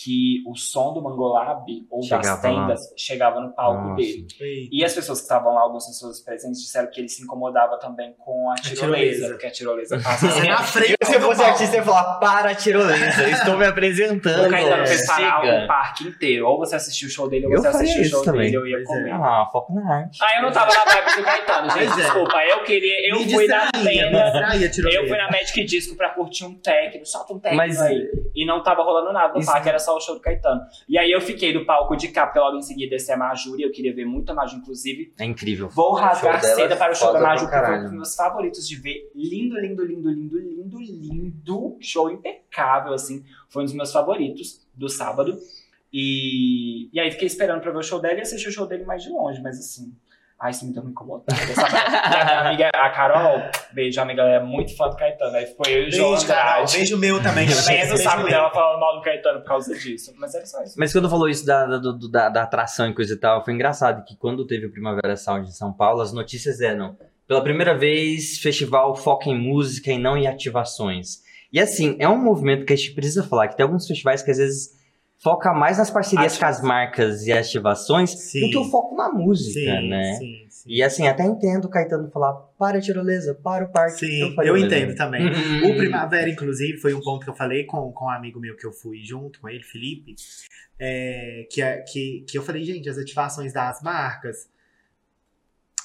[0.04, 2.62] que o som do Mangolab ou das Chegava lá.
[2.62, 3.96] tendas chegava no palco Nossa.
[3.98, 4.28] dele.
[4.40, 4.70] Eita.
[4.72, 8.14] E as pessoas que estavam lá, algumas pessoas presentes, disseram que ele se incomodava também
[8.18, 9.28] com a tirolesa, tirolesa.
[9.30, 10.28] porque a tirolesa passa.
[10.30, 13.66] Você na frente Se eu fosse artista, eu ia falar, para, tirolesa, eu estou me
[13.66, 14.48] apresentando.
[14.48, 15.64] O Caetano fez parar Chega.
[15.64, 16.48] o parque inteiro.
[16.48, 18.54] Ou você assistiu o show dele, ou Eu você assistiu o show isso dele, também.
[18.54, 19.02] eu ia Pois é.
[19.10, 19.12] comer.
[19.14, 20.20] Ah, foco na arte.
[20.22, 21.88] Ah, eu não tava na vibe do Caetano, gente.
[21.88, 22.02] Pois é.
[22.04, 23.10] Desculpa, eu queria.
[23.10, 24.40] Eu Me fui na tenda.
[24.50, 24.98] a tirolesa.
[25.02, 28.08] Eu fui na Magic Disco pra curtir um técnico, solta um técnico Mas- aí.
[28.36, 30.62] E não tava rolando nada no Isso- parque, era só o show do Caetano.
[30.88, 33.60] E aí eu fiquei do palco de cá, porque logo em seguida descer a Maju,
[33.60, 35.14] e eu queria ver muito a Maju, inclusive.
[35.20, 35.70] É incrível.
[35.70, 38.76] Vou rasgar seda para o show da Maju, porque foi um dos meus favoritos de
[38.76, 39.12] ver.
[39.16, 41.78] Lindo, lindo, lindo, lindo, lindo, lindo.
[41.80, 43.24] Show impecável, assim.
[43.50, 45.38] Foi um dos meus favoritos do sábado.
[45.92, 48.86] E, e aí fiquei esperando pra ver o show dela e assisti o show dele
[48.86, 49.92] mais de longe, mas assim.
[50.42, 51.36] Ai, isso me deu uma incomodada.
[51.36, 53.42] a minha amiga, a Carol,
[53.74, 55.36] beijo, amiga, ela é muito fã do Caetano.
[55.36, 56.52] Aí ficou eu e o João Beijo, Carol.
[56.52, 56.78] Andrade.
[56.78, 57.46] Beijo meu também.
[57.46, 58.30] que ela o beijo saco meu.
[58.30, 60.14] dela falando mal do Caetano por causa disso.
[60.18, 60.76] Mas era só isso.
[60.78, 64.06] Mas quando falou isso da, da, da, da atração e coisa e tal, foi engraçado
[64.06, 66.98] que quando teve o Primavera Sound em São Paulo, as notícias eram,
[67.28, 71.20] pela primeira vez, festival foca em música e não em ativações.
[71.52, 74.32] E assim, é um movimento que a gente precisa falar, que tem alguns festivais que
[74.32, 74.79] às vezes
[75.22, 78.40] foca mais nas parcerias com as marcas e ativações Sim.
[78.42, 80.14] do que o foco na música, Sim, né?
[80.14, 80.70] sim, sim.
[80.72, 84.00] E assim, até entendo o Caetano falar, para tirolesa, para o parque.
[84.00, 84.66] Sim, eu mesmo.
[84.68, 85.26] entendo também.
[85.26, 85.72] Uhum.
[85.72, 88.66] O Primavera, inclusive, foi um ponto que eu falei com, com um amigo meu que
[88.66, 90.16] eu fui junto com ele, Felipe,
[90.80, 94.48] é, que, é- que, que eu falei, gente, as ativações das marcas,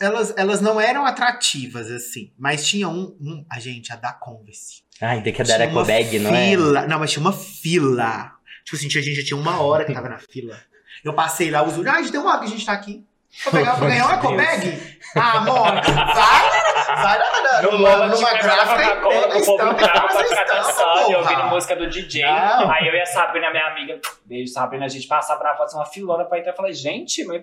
[0.00, 4.82] elas, elas não eram atrativas, assim, mas tinha um, um a gente, a da Converse.
[5.00, 6.50] Ai, tem que eco bag, não é?
[6.50, 8.33] fila, não, mas tinha uma fila.
[8.64, 10.58] Tipo assim, a gente já tinha uma hora que tava na fila.
[11.04, 13.04] Eu passei lá, os ah, já tem uma hora que a gente tá aqui.
[13.42, 14.98] Vou pegar, vou ganhar uma ecobag?
[15.16, 20.18] Ah, amor, vai, vai na, No numa, numa gráfica e a estampa e faz pra
[20.18, 22.24] a estampa, dançando e ouvindo música do DJ.
[22.24, 22.70] Não.
[22.70, 25.84] Aí eu e a Sabrina, minha amiga, beijo Sabrina, a gente passava pra fazer uma
[25.84, 26.52] filona pra entrar.
[26.52, 27.42] Eu falei, gente, mas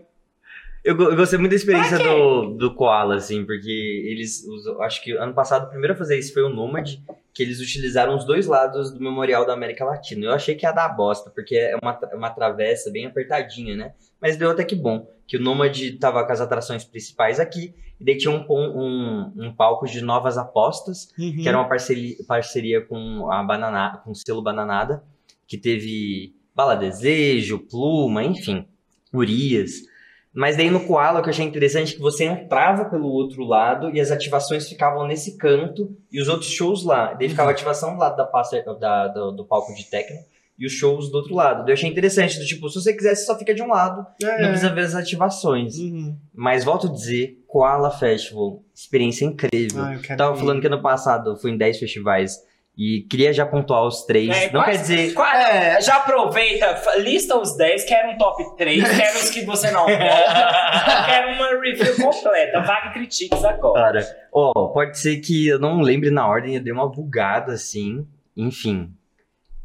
[0.83, 3.69] Eu, eu gostei muito da experiência do, do Koala, assim, porque
[4.07, 4.81] eles usam.
[4.81, 6.95] Acho que ano passado o primeiro a fazer isso foi o Nomad,
[7.33, 10.25] que eles utilizaram os dois lados do Memorial da América Latina.
[10.25, 13.93] Eu achei que ia dar bosta, porque é uma, tra- uma travessa bem apertadinha, né?
[14.19, 18.03] Mas deu até que bom, que o Nomad tava com as atrações principais aqui, e
[18.03, 21.35] daí tinha um, um, um palco de novas apostas, Uhum.
[21.43, 25.03] que era uma parceria, parceria com a Banana, com o selo Bananada,
[25.47, 28.65] que teve Bala Desejo, Pluma, enfim,
[29.13, 29.90] Urias.
[30.33, 33.43] Mas daí no Koala o que eu achei interessante é que você entrava pelo outro
[33.43, 37.13] lado e as ativações ficavam nesse canto e os outros shows lá.
[37.13, 40.23] Daí ficava a ativação do lado da pasta, da, do, do palco de técnico
[40.57, 41.59] e os shows do outro lado.
[41.63, 44.05] Daí eu achei interessante, do tipo, se você quiser, você só fica de um lado,
[44.23, 44.41] É.
[44.41, 45.75] não precisa ver as ativações.
[45.77, 46.15] Uhum.
[46.33, 49.81] Mas volto a dizer, Koala Festival, experiência incrível.
[49.83, 50.39] Ah, Tava ir.
[50.39, 52.37] falando que ano passado eu fui em 10 festivais
[52.83, 54.35] e queria já pontuar os três.
[54.35, 55.13] É, não quer dizer.
[55.15, 55.79] É.
[55.85, 59.99] já aproveita, lista os 10, quero um top 3, quero os que você não gosta,
[61.05, 62.59] quero uma review completa.
[62.61, 64.01] Vague critiques agora.
[64.01, 68.07] Cara, ó, pode ser que eu não lembre na ordem, eu dei uma bugada assim.
[68.35, 68.91] Enfim.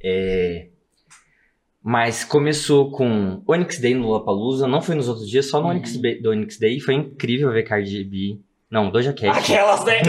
[0.05, 0.67] É.
[1.83, 5.71] Mas começou com Onyx Day no Lollapalooza, não foi nos outros dias, só no Uhum.
[5.71, 6.81] Onyx Day, do Onyx Day.
[6.81, 8.39] Foi incrível ver Cardi B.
[8.69, 9.39] Não, Doja Cat.
[9.39, 10.03] Aquelas, né?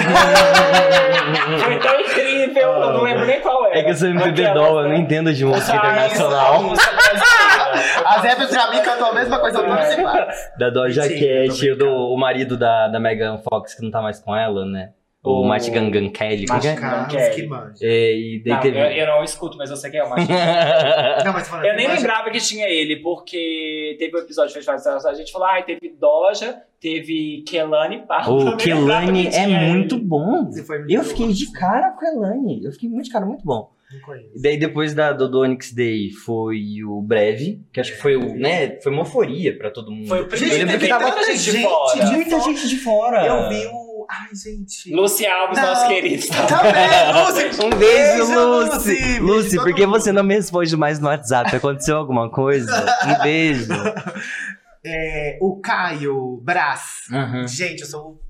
[1.63, 2.26] Foi tão incrível,
[2.61, 3.79] eu não lembro nem qual era.
[3.79, 6.63] É que eu sou MPB doll, eu não entendo de música Ah, internacional.
[8.05, 10.51] As Hebe pra mim cantou a mesma coisa todas iguais.
[10.57, 14.35] Da Doja Cat, do o marido da, da Megan Fox, que não tá mais com
[14.35, 14.91] ela, né?
[15.27, 16.45] O O- Matt Gangan Kelly.
[16.49, 16.53] é?
[16.53, 17.35] Matt- Carlos quer.
[17.35, 17.77] que manja.
[17.81, 18.79] É, e daí Não, teve.
[18.79, 20.27] eu, eu não escuto, mas eu sei que é o Machine.
[21.25, 24.99] Não, mas falando Eu nem lembrava que tinha ele, porque teve um episódio de Festival
[24.99, 28.33] de a gente falou, ah, teve Doja, teve Kelani Pardo.
[28.35, 30.03] O Eu Kelani é muito ele.
[30.03, 30.49] bom.
[30.89, 32.63] Eu fiquei de cara com o Kelani.
[32.63, 33.71] Eu fiquei muito de cara, muito bom.
[34.35, 38.17] E daí depois da, do, do Onyx Day foi o Breve, que acho que foi
[38.17, 40.09] o, né, foi uma euforia pra todo mundo.
[40.09, 42.05] Foi o Eu primeiro, lembro que tava gente de gente fora.
[42.11, 43.25] muita gente de fora.
[43.25, 43.86] Eu vi o.
[44.09, 44.93] Ai, gente.
[44.93, 45.67] Lucy Alves, Não.
[45.67, 46.25] nosso querido.
[46.27, 47.61] Também, Lucy.
[47.65, 48.69] Um beijo, Lucy!
[48.69, 49.99] Lucy, Lucy, todo por que mundo.
[49.99, 51.55] você não me responde mais no WhatsApp?
[51.55, 52.85] Aconteceu alguma coisa?
[53.05, 53.67] Um beijo.
[54.89, 57.07] É, o Caio Brás.
[57.11, 57.45] Uhum.
[57.45, 58.21] Gente, eu sou.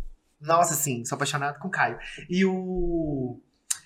[0.41, 1.99] Nossa, assim, sou apaixonado com o Caio.
[2.27, 3.39] E o.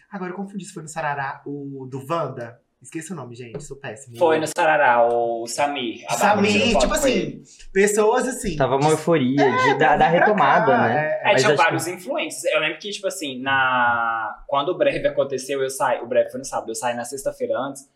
[0.10, 2.62] Agora eu confundi se foi no Sarará, o do Wanda.
[2.82, 4.18] Esqueci o nome, gente, sou péssimo.
[4.18, 6.04] Foi no Sarará, o Samir.
[6.10, 8.56] Samir, tipo assim, pessoas assim.
[8.56, 11.20] Tava uma euforia de, da, da retomada, cá, né?
[11.24, 11.32] é.
[11.32, 12.52] É, tinha vários influencers.
[12.52, 14.44] Eu lembro que, tipo assim, na...
[14.48, 16.02] quando o breve aconteceu, eu saí.
[16.02, 17.88] O breve foi no sábado, eu saí na sexta-feira antes.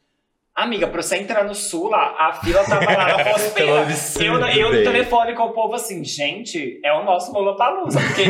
[0.55, 3.15] Amiga, pra você entrar no sul lá, a fila tava lá na
[3.81, 7.99] absurdo, eu, eu no telefone com o povo assim, gente, é o nosso Lollapalooza.
[7.99, 8.23] Porque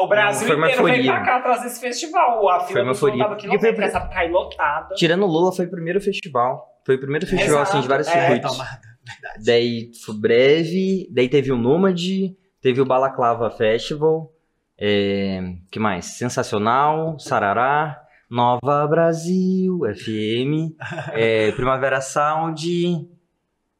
[0.00, 2.48] o Brasil Foi inteiro veio pra cá trazer esse festival.
[2.48, 3.24] A Foi fila uma do sul euforia.
[3.24, 4.94] tava aqui foi- não essa cair lotada.
[4.96, 6.66] Tirando o Lula, foi o primeiro festival.
[6.84, 8.50] Foi o primeiro festival, Exato, assim, de vários é, circuitos.
[8.50, 9.44] Tomada, verdade.
[9.44, 14.32] Daí foi breve, daí teve o Nômade, teve o Balaclava Festival,
[14.76, 16.04] é, que mais?
[16.06, 20.74] Sensacional, Sarará, Nova Brasil, FM,
[21.12, 23.08] é, Primavera Sound,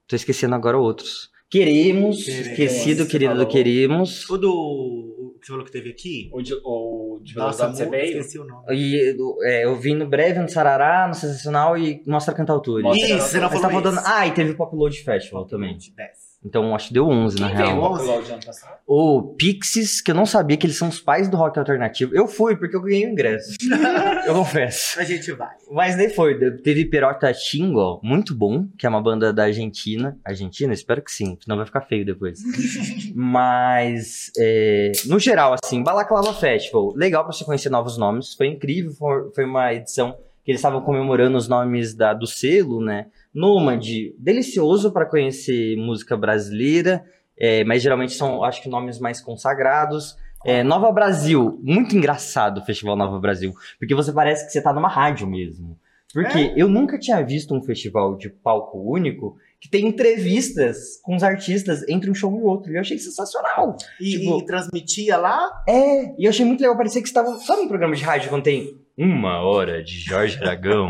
[0.07, 1.31] tô esquecendo agora outros.
[1.51, 3.53] Queremos, Queremos, esquecido, querido do falou.
[3.53, 4.29] Queremos.
[4.29, 4.51] O do.
[4.51, 6.29] O que você falou que teve aqui?
[6.33, 8.19] O de, o de Nossa, veio.
[8.19, 8.67] esqueci o nome.
[8.71, 12.91] E é, eu vim no breve, no Sarará, no Sensacional e Mostra Cantautores.
[13.03, 13.99] Isso, você não falou tá rodando...
[13.99, 14.07] isso.
[14.07, 15.79] Ah, e teve o Pop Load Festival também.
[15.79, 16.28] 10.
[16.45, 17.95] Então acho que deu 11 na Quem real.
[17.95, 18.79] Upload de ano passado?
[18.87, 22.15] O Pixies, que eu não sabia que eles são os pais do rock alternativo.
[22.15, 23.57] Eu fui, porque eu ganhei o ingresso.
[24.27, 25.01] eu confesso.
[25.01, 25.55] A gente vai.
[25.71, 26.39] Mas daí foi.
[26.59, 30.17] Teve Perota Chingo, muito bom, que é uma banda da Argentina.
[30.25, 30.73] Argentina?
[30.73, 32.39] Espero que sim, senão vai ficar feio depois.
[33.15, 38.35] Mas, é, no geral, assim, Balaclava Festival, legal pra você conhecer novos nomes.
[38.35, 42.83] Foi incrível, foi, foi uma edição que eles estavam comemorando os nomes da, do selo,
[42.83, 43.09] né?
[43.35, 47.05] Nômade, delicioso pra conhecer música brasileira,
[47.39, 50.17] é, mas geralmente são, acho que, nomes mais consagrados.
[50.45, 54.73] É, Nova Brasil, muito engraçado o Festival Nova Brasil, porque você parece que você tá
[54.73, 55.77] numa rádio mesmo.
[56.13, 61.23] Porque eu nunca tinha visto um festival de palco único que tem entrevistas com os
[61.23, 62.73] artistas entre um show e outro.
[62.73, 63.77] E eu achei sensacional.
[64.01, 65.63] E, Tipo- e transmitia lá?
[65.69, 66.77] É, e eu achei muito legal.
[66.77, 67.39] Parecia que estavam.
[67.41, 70.89] Sabe um programa de rádio quando tem uma hora de Jorge Aragão?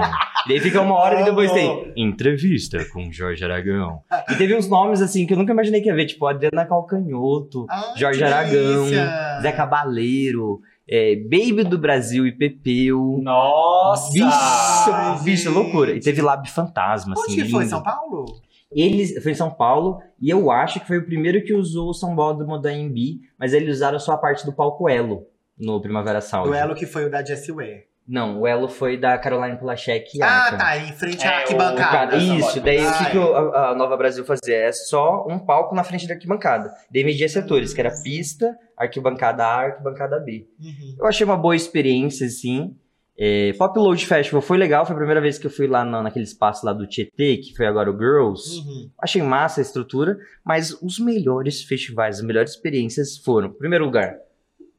[0.49, 4.01] e aí fica uma hora e depois tem entrevista com Jorge Aragão.
[4.31, 7.67] E teve uns nomes assim que eu nunca imaginei que ia ver, tipo Adriana Calcanhoto,
[7.69, 9.41] Ah, Jorge Aragão, delícia.
[9.43, 13.19] Zé Cabaleiro, é, Baby do Brasil e Pepeu.
[13.23, 14.13] Nossa!
[14.13, 15.93] Bicho, Ai, bicho, loucura.
[15.95, 17.33] E teve Lab Fantasma, assim.
[17.33, 17.61] Onde que foi?
[17.65, 17.71] lindo.
[17.71, 18.25] São Paulo?
[18.71, 21.95] Eles, foi em São Paulo, e eu acho que foi o primeiro que usou o
[21.95, 25.27] São Bódromo da Embi, mas eles usaram só a parte do palco Elo
[25.59, 26.51] no Primavera Sound.
[26.51, 27.85] O Elo que foi o da Jessie Ware.
[28.09, 30.77] Não, o Elo foi da Caroline Polachek e Ah, tá.
[30.79, 32.17] Em frente É, à o- Cara, arquibancada.
[32.17, 33.11] Essa isso, daí o que, Ai.
[33.11, 34.57] que o- a, a Nova Brasil fazia?
[34.57, 36.73] É só um palco na frente da arquibancada.
[36.91, 40.47] Daí media setores, que era pista, arquibancada A, arquibancada B.
[40.59, 40.97] Uhum.
[40.99, 42.75] Eu achei uma boa experiência, assim.
[43.21, 46.03] É, Pop Load Festival foi legal, foi a primeira vez que eu fui lá na-
[46.05, 48.61] naquele espaço lá do Tietê, que foi agora o Girls.
[48.61, 48.91] Uhum.
[49.03, 54.17] Achei massa a estrutura, mas os melhores festivais, as melhores experiências foram, em primeiro lugar,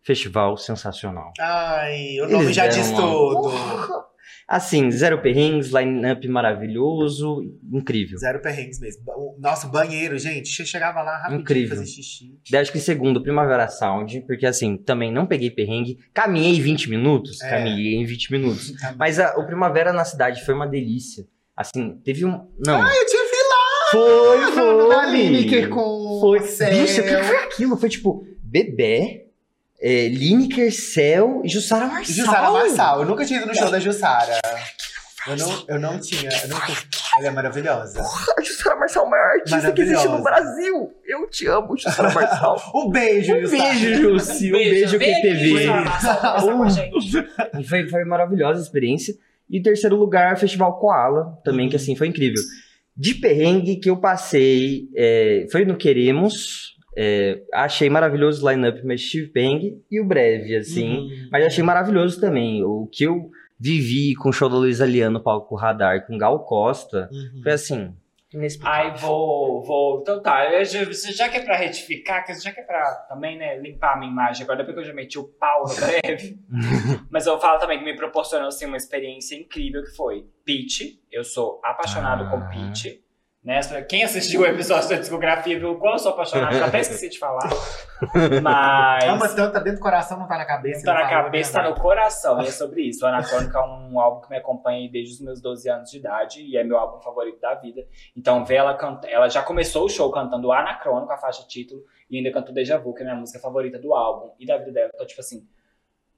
[0.03, 1.31] festival sensacional.
[1.39, 4.09] Ai, o Eles nome já deram diz uma- tudo.
[4.47, 8.17] Assim, zero perrengues, line-up maravilhoso, incrível.
[8.17, 9.03] Zero perrengues mesmo.
[9.07, 10.49] O Nosso banheiro, gente.
[10.65, 11.69] Chegava lá rapidinho Incrível.
[11.77, 12.35] fazer xixi.
[12.55, 17.49] Acho que segundo, Primavera Sound, porque assim, também não peguei perrengue, caminhei 20 minutos, É.
[17.49, 18.73] caminhei em 20 minutos.
[18.97, 21.25] Mas a- o Primavera na cidade foi uma delícia.
[21.55, 22.47] Assim, teve um...
[22.65, 23.39] Não, Eu te vi
[23.91, 24.87] foi, lá foi.
[24.89, 26.39] na Lineker com Foi.
[26.39, 27.77] Bicho, o que foi aquilo?
[27.77, 29.27] Foi tipo, Bebê,
[29.81, 32.15] é, Lineker, Cell e Jussara Marçal.
[32.15, 32.99] Jussara Marçal.
[33.01, 34.39] Eu nunca tinha ido no show da Jussara.
[35.27, 36.29] Eu não, eu não tinha.
[36.43, 36.57] Eu não,
[37.17, 38.01] ela é maravilhosa.
[38.37, 40.23] A Jussara Marçal é o maior artista que existe no.
[40.23, 40.93] Brasil.
[41.05, 42.61] Eu te amo, Jussara Marçal.
[42.73, 43.73] Um beijo, um Jussara.
[43.73, 44.47] beijo, Jussi.
[44.49, 45.55] Um beijo, aqui, QTV.
[47.59, 49.13] E foi, foi maravilhosa a experiência.
[49.49, 52.41] E em terceiro lugar, Festival Koala, também, que assim, foi incrível.
[52.95, 56.77] De perrengue que eu passei, é, foi no Queremos.
[57.01, 59.81] É, achei maravilhoso o line-up, mas tive perrengue.
[59.89, 60.97] E o breve, assim.
[60.97, 61.29] Uhum.
[61.31, 62.61] Mas achei maravilhoso também.
[62.63, 66.43] O que eu vivi com o show da Luísa Liana no palco Radar com Gal
[66.45, 67.41] Costa Uhum.
[67.43, 67.93] foi assim.
[68.61, 70.01] Ai, vou, vou.
[70.01, 72.83] Então tá, eu já, você já que é pra retificar, que já que é pra
[73.09, 75.75] também, né, limpar a minha imagem agora, depois que eu já meti o pau no
[75.75, 76.37] breve.
[77.09, 80.99] Mas eu falo também que me proporcionou assim, uma experiência incrível que foi Peach.
[81.11, 82.29] Eu sou apaixonado Ah.
[82.29, 83.01] com Peach.
[83.41, 83.61] Né?
[83.87, 87.07] Quem assistiu o episódio da discografia viu o qual eu sou apaixonado, eu até esqueci
[87.07, 87.49] de falar.
[88.43, 89.05] Mas.
[89.05, 90.79] É uma tanto, tá dentro do coração, não tá na cabeça.
[90.79, 92.41] Não tá não na fala, cabeça, né, tá no coração.
[92.41, 93.05] E é sobre isso.
[93.05, 96.41] O Anacrônica é um álbum que me acompanha desde os meus 12 anos de idade
[96.41, 97.87] e é meu álbum favorito da vida.
[98.15, 99.07] Então, ver ela canta...
[99.07, 102.93] Ela já começou o show cantando Anacrônico, a faixa título, e ainda cantou Deja Vu,
[102.93, 104.91] que é a minha música favorita do álbum e da vida dela.
[104.93, 105.47] Então, tipo assim,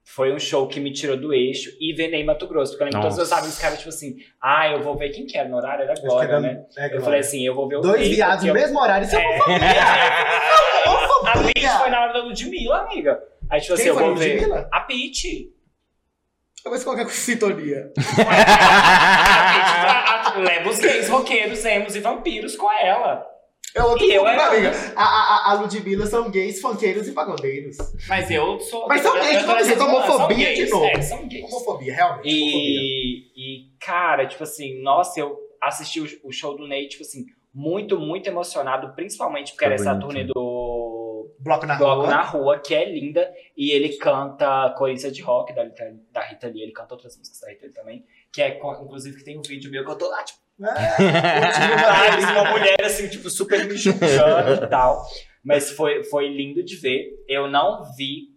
[0.04, 2.72] foi um show que me tirou do eixo e ver Ney Mato Grosso.
[2.74, 3.42] Porque eu lembro que todos os Nossa.
[3.42, 6.28] amigos ficaram, tipo assim, ah, eu vou ver quem que era no horário, era Glória,
[6.28, 6.64] era- né?
[6.78, 9.06] é, Eu falei assim, eu vou ver o Dois Ney, viados no eu- mesmo horário.
[9.06, 9.40] Isso é, É.
[11.32, 13.20] A Peach foi na hora da Ludmilla, amiga.
[13.50, 14.68] Aí, tipo assim, Quem eu foi vou ver.
[14.72, 15.50] A Peach.
[16.66, 17.92] Mas qual que é a sintonia?
[18.08, 23.26] A Peach leva os gays, roqueiros, emos e vampiros com ela.
[23.76, 24.72] É outro E eu mundo, era- amiga.
[24.96, 27.78] A, a, a Ludmilla são gays, funkeiros e pagodeiros.
[28.08, 28.88] Mas eu sou.
[28.88, 30.86] Mas são eu- gays, eu dizer, nessa homofobia são de gays, novo.
[30.86, 31.46] É, são gays.
[31.46, 32.28] Homofobia, realmente.
[32.28, 32.82] homofobia.
[32.82, 37.26] E, e, cara, tipo assim, nossa, eu assisti o, o show do Ney, tipo assim,
[37.54, 40.08] muito, muito emocionado, principalmente porque Foi era essa bonito.
[40.08, 42.08] turnê do Bloco na Bloco rua.
[42.10, 46.48] na Rua, que é linda, e ele canta Corinthians de Rock da, Rita- da Rita
[46.48, 49.42] Lee, ele canta outras músicas da Rita Lee também, que é, inclusive, que tem um
[49.42, 54.64] vídeo meu que eu tô lá, tipo, Vibes, uma mulher assim, tipo, super me julgando
[54.66, 55.04] e tal.
[55.44, 57.10] Mas foi, foi lindo de ver.
[57.28, 58.30] Eu não vi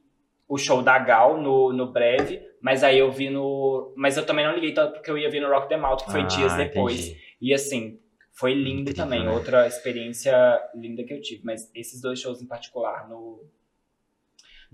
[0.49, 3.93] o show da Gal no, no breve, mas aí eu vi no.
[3.97, 6.11] Mas eu também não liguei tanto porque eu ia ver no Rock the Mouth, que
[6.13, 7.09] foi Ah, dias depois.
[7.09, 7.21] entendi.
[7.41, 7.99] E assim,
[8.33, 9.25] foi lindo Incrível, também.
[9.25, 9.31] né?
[9.31, 10.35] Outra experiência
[10.75, 11.43] linda que eu tive.
[11.45, 13.45] Mas esses dois shows em particular no.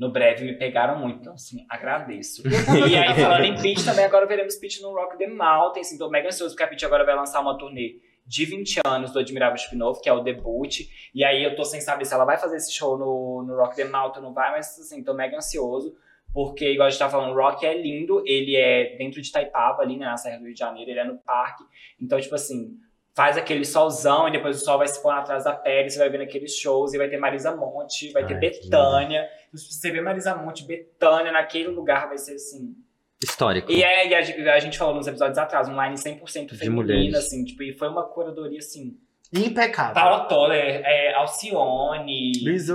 [0.00, 2.42] No breve me pegaram muito, então assim, agradeço.
[2.88, 5.82] E aí, falando em Pitch, também agora veremos Pitch no Rock the Mountain.
[5.82, 7.96] Assim, tô mega ansioso porque a Pitch agora vai lançar uma turnê
[8.26, 10.88] de 20 anos do Admirável Spin-Off, que é o debut.
[11.14, 13.76] E aí eu tô sem saber se ela vai fazer esse show no, no Rock
[13.76, 15.94] the Mountain ou não vai, mas assim, tô mega ansioso.
[16.32, 19.82] Porque, igual a gente tá falando, o Rock é lindo, ele é dentro de Itaipava,
[19.82, 21.62] ali, né, na Serra do Rio de Janeiro, ele é no parque.
[22.00, 22.78] Então, tipo assim,
[23.14, 26.08] faz aquele solzão e depois o sol vai se pôr atrás da pele, você vai
[26.10, 29.28] vendo aqueles shows e vai ter Marisa Monte, vai ter Ai, que Betânia.
[29.54, 32.74] Se você ver Marisa Monte, Betânia naquele lugar, vai ser assim.
[33.22, 33.70] Histórico.
[33.70, 36.56] E, é, e a, gente- a gente falou nos episódios atrás, um line 100% De
[36.56, 37.14] feminina, mulheres.
[37.16, 38.96] assim, tipo, e foi uma curadoria assim.
[39.32, 39.94] Impecável.
[39.94, 42.32] Paula Toller, é, Alcione,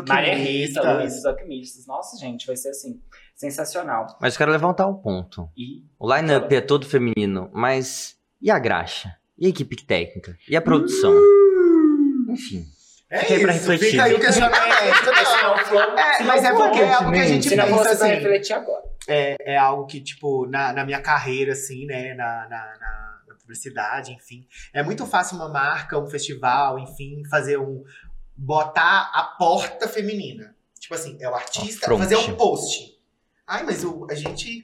[0.07, 0.35] Maria.
[0.35, 1.87] Rita, Luiz os Alquimistas.
[1.87, 3.01] Nossa, gente, vai ser assim,
[3.35, 4.05] sensacional.
[4.21, 5.49] Mas eu quero levantar um ponto.
[5.57, 9.15] E O line-up é todo feminino, mas e a graxa?
[9.37, 10.37] E a equipe técnica?
[10.49, 11.13] E a produção?
[12.29, 12.65] Enfim.
[13.09, 13.91] É Fica aí pra isso, refletir.
[13.91, 14.65] fica aí o questionamento.
[16.19, 18.13] É, mas é porque é algo que a gente se não for, pensa você assim.
[18.15, 18.83] refletir agora.
[19.07, 24.11] é, é algo que, tipo, na, na minha carreira, assim, né, na, na, na- publicidade,
[24.11, 27.83] enfim, é muito fácil uma marca, um festival, enfim, fazer um.
[28.35, 30.55] botar a porta feminina.
[30.79, 32.97] Tipo assim, é o artista fazer um post.
[33.45, 34.63] Ai, mas o, a gente.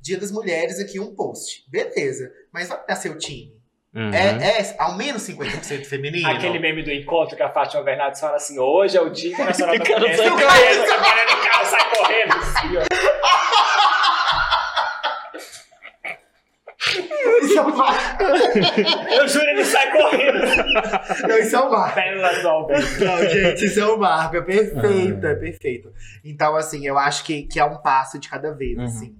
[0.00, 1.64] Dia das Mulheres aqui, um post.
[1.70, 2.28] Beleza.
[2.52, 3.55] Mas vai dar seu time.
[3.96, 4.12] Uhum.
[4.12, 6.28] É, é ao menos 50% feminino.
[6.28, 9.72] Aquele meme do encontro que a Fátima Bernardes fala assim: hoje é o Dia Internacional
[9.78, 10.16] da Cara, Mulher.
[10.16, 12.32] sai Sai correndo, sai correndo, o cara sai correndo.
[12.34, 12.82] Assim, ó.
[17.42, 18.22] Isso é um marco.
[19.12, 20.38] Eu juro, ele sai correndo.
[21.28, 21.94] Não, isso é um marco.
[21.94, 22.42] Pérolas.
[22.42, 25.92] Não, gente, isso é um marco, é perfeito, é perfeito.
[26.24, 28.84] Então, assim, eu acho que, que é um passo de cada vez, Uhum.
[28.84, 29.14] assim.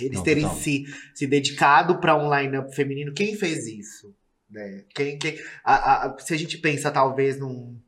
[0.00, 0.58] Eles Não, terem total.
[0.58, 0.84] se,
[1.14, 4.14] se dedicado para um line-up feminino, quem fez isso?
[4.50, 4.84] Né?
[4.94, 7.78] Quem, quem, a- a- se a gente pensa, talvez, num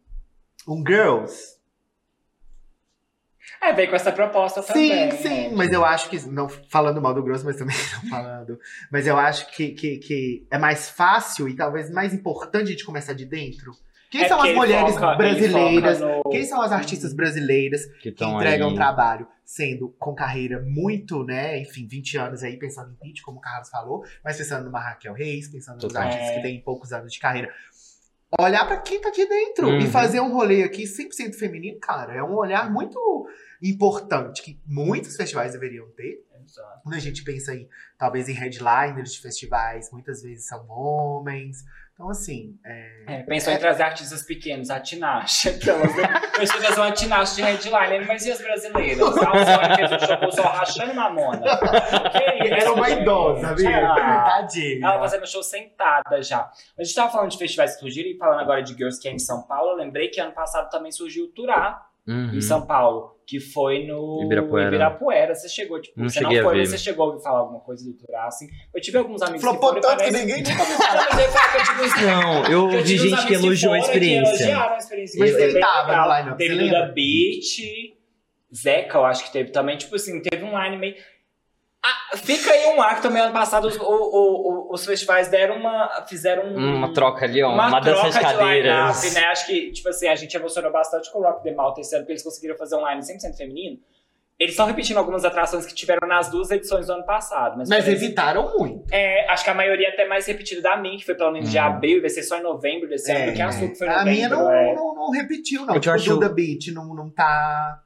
[0.69, 1.55] um Girls.
[3.61, 5.11] É, veio com essa proposta Sim, também.
[5.13, 5.53] sim, né?
[5.55, 8.59] mas eu acho que, não falando mal do Girls, mas também não falando,
[8.91, 12.85] mas eu acho que, que, que é mais fácil e talvez mais importante a gente
[12.85, 13.73] começar de dentro.
[14.11, 16.01] Quem É são as mulheres foca- brasileiras?
[16.01, 18.75] no- Quem são as artistas brasileiras Que que entregam aí.
[18.75, 23.41] trabalho, sendo com carreira muito, né, enfim, 20 anos aí, pensando em Pitty, como o
[23.41, 26.03] Carlos falou, mas pensando numa Raquel Reis, pensando nos Total.
[26.03, 26.35] artistas É.
[26.37, 27.53] que têm poucos anos de carreira.
[28.41, 29.79] Olhar pra quem tá aqui dentro Uhum.
[29.79, 32.99] e fazer um rolê aqui 100% feminino, cara, é um olhar muito
[33.63, 36.25] importante que muitos festivais deveriam ter.
[36.45, 36.81] Exato.
[36.83, 37.67] Quando a gente pensa em,
[37.97, 41.65] talvez, em headliners de festivais, muitas vezes são homens.
[41.95, 45.49] Então, assim, é, É, pensou em trazer artistas pequenos, a Tinashe.
[45.51, 46.21] Aquelas, né?
[46.37, 49.01] Pensou em trazer uma Tinashe de headline, mas e as brasileiras?
[49.01, 51.41] A Alcione fez um show sol rachando mamona.
[52.51, 53.71] Era uma idosa, viu?
[53.71, 54.87] Ah, Tadinha.
[54.89, 56.51] Ela fazendo show sentada já.
[56.77, 59.13] A gente tava falando de festivais que surgiram e falando agora de Girls que é
[59.13, 59.71] em São Paulo.
[59.71, 62.35] Eu lembrei que ano passado também surgiu o Turá Uhum.
[62.35, 64.69] em São Paulo, que foi no Ibirapuera.
[64.69, 65.35] Ibirapuera.
[65.35, 67.83] Você chegou, tipo, Não você não foi, mas você chegou a ouvir falar alguma coisa
[67.85, 68.47] do Turá, assim.
[68.75, 71.29] Eu tive alguns amigos Flopou que foram tanto que parece- ninguém tinha Não, mas eu
[71.31, 74.31] falo que eu tive uns- Não, eu vi gente que elogiou a foram, Que experiência.
[74.45, 75.19] elogiaram a experiência.
[75.21, 76.09] Mas ele tava legal.
[76.09, 76.93] no line-up, Teve Duda?
[76.95, 77.95] Beat,
[78.55, 79.77] Zeca, eu acho que teve também.
[79.77, 80.95] Tipo assim, teve um line meio...
[81.87, 85.29] Ah, fica aí um ar que também ano passado os, o- o- o- os festivais
[85.29, 86.07] deram uma...
[86.09, 89.03] Fizeram um- Uma troca ali, ó, uma, dança de cadeiras.
[89.03, 89.27] line-up, né?
[89.27, 92.05] Acho que, tipo assim, a gente emocionou bastante com o Rock the Malta esse ano,
[92.05, 93.79] porque eles conseguiram fazer um line 100% feminino.
[94.39, 97.57] Eles estão repetindo algumas atrações que tiveram nas duas edições do ano passado.
[97.57, 98.85] Mas, Mas evitaram muito.
[98.91, 101.57] é, acho que a maioria até mais repetida da minha, que foi pelo menos de
[101.59, 101.65] Uhum.
[101.65, 103.91] abril, e vai ser só em novembro desse ano, porque a sua que foi em
[103.91, 104.13] a novembro.
[104.15, 104.75] minha não, é.
[104.75, 105.75] não, não repetiu, não.
[105.75, 107.79] Eu Tipo, acho- Duda Beat não, não tá.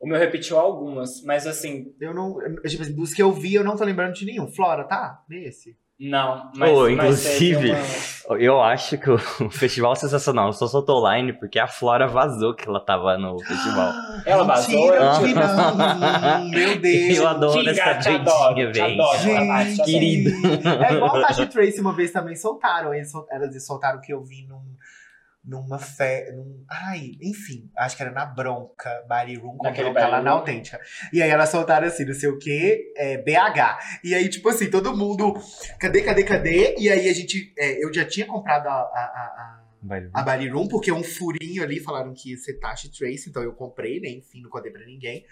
[0.00, 2.36] O meu repetiu algumas, mas assim, Eu não.
[2.66, 4.46] tipo assim, dos que eu vi, eu não tô lembrando de nenhum.
[4.48, 5.20] Flora, tá?
[5.28, 5.74] Nesse.
[5.98, 6.50] não.
[6.54, 7.72] Mas, mas inclusive, teve
[8.28, 9.16] uma- Eu acho que o
[9.50, 13.92] Festival Sensacional só soltou line porque a Flora vazou que ela tava no festival.
[14.26, 14.90] Ela vazou?
[14.90, 15.14] Mentira,
[15.72, 16.38] mentira.
[16.50, 17.16] Meu Deus.
[17.16, 19.02] Eu adoro Kinga, essa doidinha, velho.
[19.02, 19.84] adoro.
[19.84, 20.30] Querido.
[20.84, 22.92] É igual a Tasha Trace uma vez também soltaram.
[22.92, 24.60] Eles, elas soltaram o que eu vi num,
[25.46, 26.32] numa fé.
[26.32, 30.32] Num, ai, enfim, acho que era na Bronca, Body Room, com Naquele Bronca lá na
[30.32, 30.80] autêntica.
[31.12, 33.78] E aí elas soltaram assim, não sei o que, é, BH.
[34.02, 35.34] E aí, tipo assim, todo mundo.
[35.78, 36.74] Cadê, cadê, cadê?
[36.78, 37.54] E aí a gente.
[37.56, 38.72] é, eu já tinha comprado a.
[38.72, 39.66] a, a, a
[40.12, 43.52] a Body Room, porque um furinho ali falaram que ia ser Tasha Trace, então eu
[43.52, 44.08] comprei, né?
[44.08, 45.24] Enfim, não contei pra ninguém.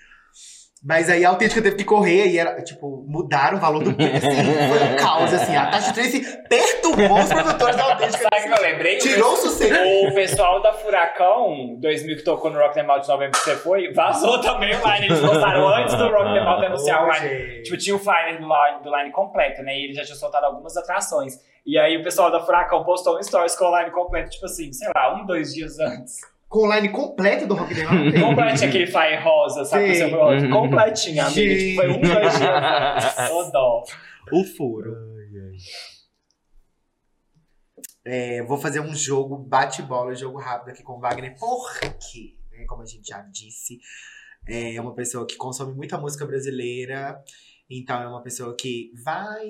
[0.84, 4.26] Mas aí a autêntica teve que correr e era, tipo, mudaram o valor do preço.
[4.26, 5.56] Assim, foi um caos, assim.
[5.56, 8.28] A Tasha Trace perturbou os produtores da autêntica.
[8.30, 8.98] Sabe o que eu lembrei?
[8.98, 9.74] Tirou o sossego.
[10.08, 13.56] O pessoal da Furacão 2000 que tocou no Rock the Mouth de novembro que você
[13.56, 15.06] foi, vazou também o line.
[15.06, 17.62] Eles postaram antes do Rock the Mouth anunciar o line.
[17.62, 19.74] Tipo, tinha o flyer do line, do line completo, né?
[19.74, 21.32] E ele já tinha soltado algumas atrações.
[21.64, 24.70] E aí o pessoal da Furacão postou um stories com o line completo, tipo assim,
[24.70, 26.33] sei lá, um, dois dias antes.
[26.54, 28.12] Com o line completo do Rock the Mountain.
[28.22, 29.92] Completinho aquele flyer rosa, sabe?
[29.92, 30.04] Sim.
[30.04, 30.50] Você foi Uhum.
[30.50, 31.56] completinho, amiga.
[31.56, 33.30] Tipo, foi um, dois dias.
[33.32, 33.82] Ô dó.
[34.32, 34.94] O furo.
[38.04, 42.82] É, vou fazer um jogo bate-bola, jogo rápido aqui com o Wagner, porque, né, como
[42.82, 43.80] a gente já disse,
[44.46, 47.18] é uma pessoa que consome muita música brasileira,
[47.68, 49.42] então é uma pessoa que vai,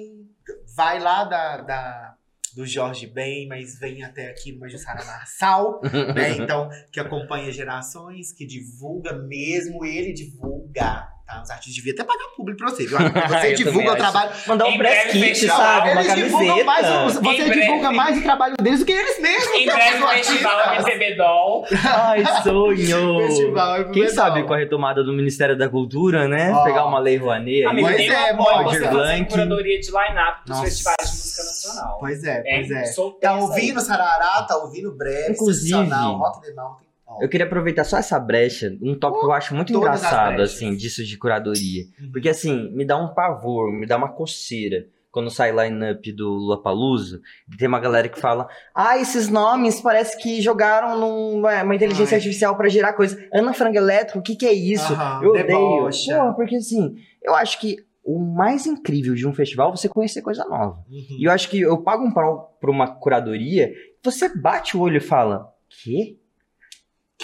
[0.77, 2.15] vai lá da, da-
[2.55, 5.81] do Jorge Ben, mas vem até aqui no Majussara Marçal,
[6.15, 6.37] né?
[6.45, 11.14] Então, que acompanha gerações, que divulga mesmo, ele divulga.
[11.27, 11.41] Tá?
[11.43, 12.99] Os artistas deviam até pagar público pra você, viu?
[13.01, 14.31] Você Eu divulga o trabalho.
[14.47, 15.91] Mandar um press breve, kit, sabe?
[15.93, 17.61] Uma Eles divulgam mais, o- você Em breve.
[17.63, 19.55] divulga mais o trabalho deles do que eles mesmos.
[19.55, 20.87] Em é breve, os festival artistas.
[20.95, 21.65] MPB Doll.
[21.83, 23.21] Ai, sonho!
[23.27, 26.53] Festival, é Quem sabe com a retomada do Ministério da Cultura, né?
[26.53, 26.63] Ó.
[26.65, 27.65] Pegar uma lei Rouanet aí.
[27.65, 30.63] Amigo, Pois tem é, Roger você fazer curadoria de line-up dos Nossa.
[30.65, 31.97] festivais de música nacional.
[32.01, 32.85] Pois é, pois é.
[32.85, 36.55] soltei Tá ouvindo Sarará, tá ouvindo Breve, Inclusive, Rock Mountain.
[36.59, 36.84] Ó.
[37.21, 40.75] Eu queria aproveitar só essa brecha, um tópico que eu acho muito Todas engraçado, assim,
[40.75, 41.85] disso de curadoria.
[42.01, 42.11] Uhum.
[42.13, 44.87] Porque, assim, me dá um pavor, me dá uma coceira.
[45.11, 47.21] Quando sai line-up do Lollapalooza,
[47.53, 52.17] e tem uma galera que fala Ah, esses nomes parece que jogaram numa uma inteligência
[52.17, 52.19] Ai.
[52.19, 53.17] artificial pra gerar coisa.
[53.33, 54.93] Ana Frango Elétrico, o que que é isso?
[54.93, 55.89] Aham, eu odeio.
[55.89, 60.21] Pô, porque, assim, eu acho que o mais incrível de um festival é você conhecer
[60.21, 60.85] coisa nova.
[60.91, 61.17] Uhum.
[61.19, 64.97] E eu acho que eu pago um pau pra uma curadoria, você bate o olho
[64.97, 66.19] e fala, quê?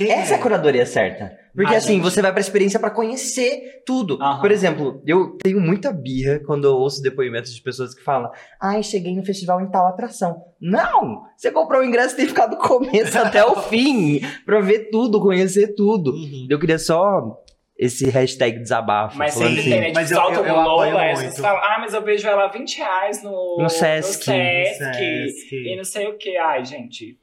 [0.07, 1.38] Quem Essa é a curadoria certa.
[1.55, 2.03] Porque Ah, assim, gente.
[2.03, 4.18] você vai pra experiência pra conhecer tudo.
[4.22, 4.40] Aham.
[4.40, 8.30] Por exemplo, eu tenho muita birra quando eu ouço depoimentos de pessoas que falam:
[8.62, 10.42] Ai, cheguei no festival em tal atração.
[10.61, 11.22] Não!
[11.36, 14.90] Você comprou o ingresso e tem que ficar do começo até o fim pra ver
[14.90, 16.12] tudo, conhecer tudo.
[16.12, 16.46] Uhum.
[16.48, 17.42] Eu queria só
[17.76, 19.16] esse hashtag desabafo.
[19.18, 19.86] Mas falando sempre assim, tem, né?
[19.86, 21.32] Tipo, mas eu- solta eu- eu um Lola, aí muito.
[21.34, 24.18] você fala, ah, mas eu vejo ela 20 reais no, No Sesc.
[24.18, 25.57] no Sesc, Sesc.
[25.57, 26.36] e não sei o que.
[26.36, 27.18] Ai, gente,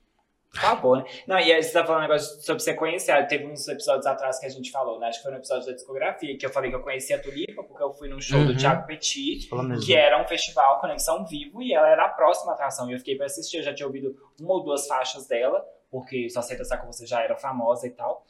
[0.59, 1.05] por favor, né?
[1.27, 3.11] Não, e aí você tá falando um negócio sobre você conhecer.
[3.11, 5.07] Ah, Teve uns episódios atrás que a gente falou, né?
[5.07, 7.63] Acho que foi no episódio da discografia, que eu falei que eu conhecia a Tulipa,
[7.63, 8.57] porque eu fui num show do Uhum.
[8.57, 9.49] Thiago Petit,
[9.85, 12.89] que era um festival Conexão Vivo, e ela era a próxima atração.
[12.89, 16.29] E eu fiquei pra assistir, eu já tinha ouvido uma ou duas faixas dela, porque
[16.29, 18.25] Só Aceita Essa Com Você já era famosa e tal.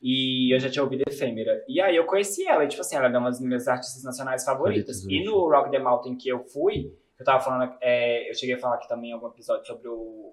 [0.00, 1.64] E eu já tinha ouvido Efêmera.
[1.68, 4.44] E aí eu conheci ela, e tipo assim, ela é uma das minhas artistas nacionais
[4.44, 5.04] favoritas.
[5.04, 8.58] E no Rock the Mountain que eu fui, eu tava falando, é, eu cheguei a
[8.58, 10.31] falar aqui também em algum episódio sobre o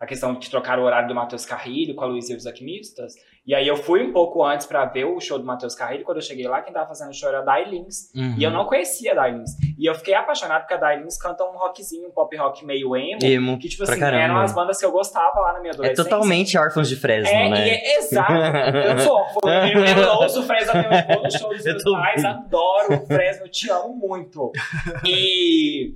[0.00, 3.14] a questão de trocar o horário do Matheus Carrilho com a Luísa e os Alquimistas.
[3.44, 6.04] E aí eu fui um pouco antes pra ver o show do Matheus Carrilho.
[6.04, 8.12] Quando eu cheguei lá, quem tava fazendo o show era a Dailins.
[8.14, 8.34] Uhum.
[8.38, 9.50] E eu não conhecia a Dailins.
[9.78, 13.18] E eu fiquei apaixonado porque a Dailins canta um rockzinho, um pop rock meio emo.
[13.24, 13.58] Emo.
[13.58, 14.22] Que, tipo assim, caramba.
[14.22, 16.04] eram as bandas que eu gostava lá na minha É adolescência.
[16.04, 17.68] totalmente órfãos de Fresno, É, né?
[17.70, 18.32] é- exato.
[18.32, 19.40] Eu sou órfão.
[19.50, 21.06] Eu, eu ouço o Fresno hoje.
[21.14, 24.52] Vou no show dos Eu meus pais, adoro o Fresno, eu te amo muito.
[25.06, 25.94] E,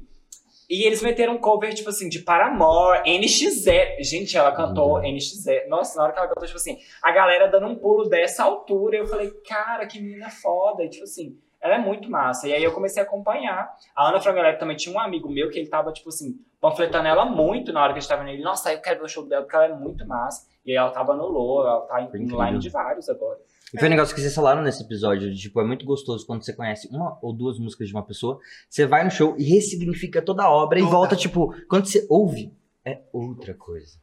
[0.73, 4.03] e eles meteram um cover, tipo assim, de Paramore, NX0.
[4.03, 5.03] Gente, ela cantou Uhum.
[5.03, 5.69] NX0.
[5.69, 8.97] Nossa, na hora que ela cantou, tipo assim, a galera dando um pulo dessa altura.
[8.97, 10.83] Eu falei, cara, que menina foda.
[10.83, 12.49] E, tipo assim, ela é muito massa.
[12.49, 13.71] E aí eu comecei a acompanhar.
[13.95, 17.27] A Ana Frangalec também tinha um amigo meu que ele tava, tipo assim, panfletando ela
[17.27, 18.43] muito na hora que a gente tava nele.
[18.43, 20.49] Nossa, eu quero ver o show dela porque ela é muito massa.
[20.65, 23.39] E aí ela tava no Low, ela tá em, line de vários agora.
[23.73, 26.45] E foi um negócio que vocês falaram nesse episódio, de, tipo, é muito gostoso quando
[26.45, 30.21] você conhece uma ou duas músicas de uma pessoa, você vai no show e ressignifica
[30.21, 30.93] toda a obra e Toda.
[30.93, 32.53] volta, tipo, quando você ouve,
[32.85, 33.99] é outra coisa.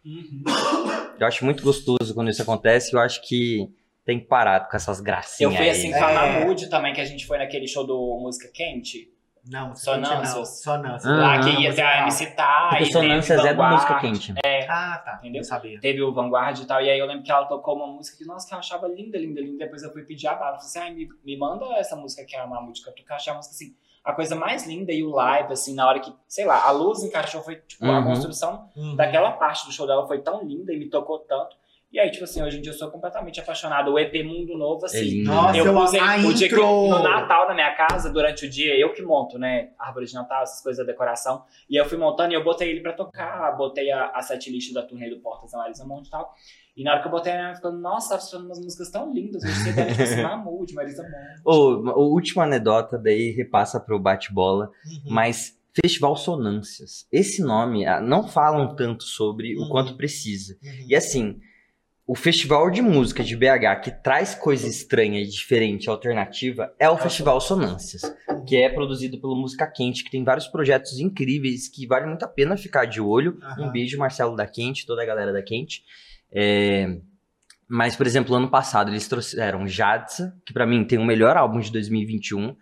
[1.19, 3.69] Eu acho muito gostoso quando isso acontece, eu acho que
[4.05, 5.69] tem que parar com essas Eu gracinhas fui aí.
[5.69, 6.15] assim com a É.
[6.39, 9.11] Mahmood também, que a gente foi naquele show do Música Quente.
[9.47, 10.35] Não, Sonâncias.
[10.35, 10.45] não.
[10.45, 11.05] Sonâncias.
[11.05, 13.99] Ah, lá ah, que ia ter a MC Tá, Porque e Sonâncias é da música
[13.99, 14.33] quente.
[14.67, 15.15] Ah, tá.
[15.19, 15.39] Entendeu?
[15.41, 15.79] Não sabia.
[15.79, 18.25] Teve o Vanguard e tal, e aí eu lembro que ela tocou uma música que,
[18.25, 19.57] nossa, que eu achava linda, linda, linda.
[19.65, 20.57] Depois eu fui pedir a bala.
[20.57, 23.31] Falei assim, ai, me, me manda essa música que a Mahmood cantou, que eu achei
[23.33, 24.91] a música assim, a coisa mais linda.
[24.91, 27.99] E o live, assim, na hora que, sei lá, a luz encaixou, foi tipo, a
[27.99, 28.03] Uhum.
[28.05, 28.95] construção Uhum.
[28.95, 31.55] daquela parte do show dela foi tão linda e me tocou tanto.
[31.91, 33.91] E aí, tipo assim, hoje em dia eu sou completamente apaixonado.
[33.91, 35.23] O EP Mundo Novo, assim.
[35.23, 38.79] Nossa, eu usei a o dia que no Natal na minha casa, durante o dia,
[38.79, 39.69] eu que monto, né?
[39.79, 41.43] Árvore de Natal, essas coisas da decoração.
[41.67, 44.83] E eu fui montando e eu botei ele pra tocar, botei a, a setlist da
[44.83, 46.31] turnê do Portas da Marisa Monte e tal.
[46.77, 49.41] E na hora que eu botei, ela ficou, nossa, tá funcionando umas músicas tão lindas.
[49.43, 51.41] Você deve tipo assim, Mahmood, Marisa Monte.
[51.43, 55.01] Ô, o última anedota daí repassa pro bate-bola, Uhum.
[55.11, 57.07] mas Festival Sonâncias.
[57.11, 59.69] Esse nome, ah, não falam tanto sobre o Uhum.
[59.69, 60.55] quanto precisa.
[60.63, 60.85] Uhum.
[60.87, 61.39] E assim,
[62.09, 66.97] o festival de música de BH que traz coisa estranha e diferente, alternativa, é o
[66.97, 68.01] Festival Sonâncias,
[68.47, 72.27] que é produzido pelo Música Quente, que tem vários projetos incríveis que vale muito a
[72.27, 73.37] pena ficar de olho.
[73.43, 73.67] Aham.
[73.67, 75.83] Um beijo, Marcelo da Quente, toda a galera da Quente.
[76.31, 76.97] É,
[77.67, 81.59] Mas, por exemplo, ano passado eles trouxeram Jadsa, que pra mim tem o melhor álbum
[81.59, 82.55] de 2021.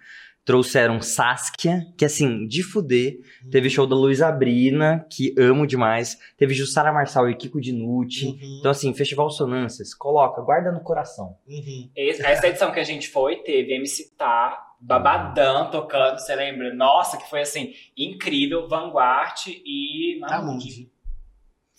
[0.47, 3.19] Trouxeram Saskia, que assim, de fuder.
[3.51, 6.17] Teve show da Luísa Brina, que amo demais.
[6.37, 8.27] Teve Jussara Marçal e Kiko Dinucci.
[8.27, 8.57] Uhum.
[8.59, 11.35] Então, assim, Festival Sonâncias, coloca, guarda no coração.
[11.45, 11.89] Uhum.
[11.93, 16.73] Essa edição que a gente foi, teve MC Tá, Babadão tocando, você lembra?
[16.73, 20.63] Nossa, que foi assim, incrível, Vanguard e Tá muito.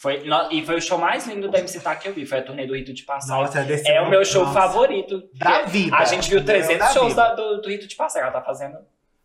[0.01, 0.23] Foi,
[0.53, 2.67] e foi o show mais lindo da MC Tá que eu vi, foi a turnê
[2.67, 3.43] do Rito de Passagem.
[3.43, 4.55] Nossa, desse é o meu show nossa.
[4.55, 5.29] favorito.
[5.35, 5.97] Da vida.
[5.97, 8.45] A gente viu Meu 300 da shows da- do, do Rito de Passagem, ela tá
[8.45, 8.79] fazendo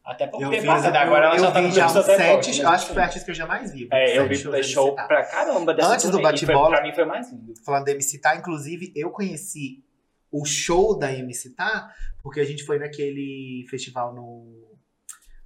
[0.03, 2.69] até pouco tempo agora ela eu, já tá no já show uns sete, forte, eu
[2.69, 3.87] acho que foi a artista que eu jamais vi.
[3.91, 5.05] É, eu vi show Tá.
[5.05, 7.53] pra caramba dessa Antes do turnê, foi- bate-bola- Pra mim foi mais lindo.
[7.63, 9.83] Falando da MC Tá, inclusive, eu conheci
[10.31, 11.89] o show da MC Tá,
[12.23, 14.72] porque a gente foi naquele festival no,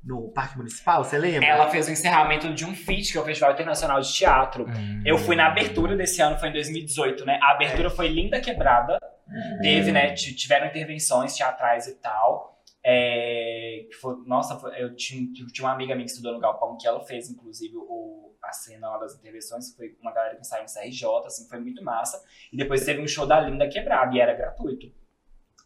[0.08, 1.45] no Parque Municipal, você lembra?
[1.47, 4.66] Ela fez o encerramento de um FIT, que é o Festival Internacional de Teatro.
[5.05, 7.38] Eu fui na abertura desse ano, foi em 2018, né?
[7.43, 8.97] A abertura foi linda quebrada.
[9.62, 10.14] Teve, né?
[10.14, 12.58] Tiveram intervenções teatrais e tal.
[12.84, 16.78] É, foi- nossa, foi- eu tinha, eu tinha uma amiga minha que estudou no Galpão,
[16.80, 19.76] que ela fez, inclusive, o, a cena lá das intervenções.
[19.76, 22.18] Foi uma galera que saiu no CRJ, assim, foi muito massa.
[22.51, 24.88] E depois teve um show da Linda Quebrada, e era gratuito.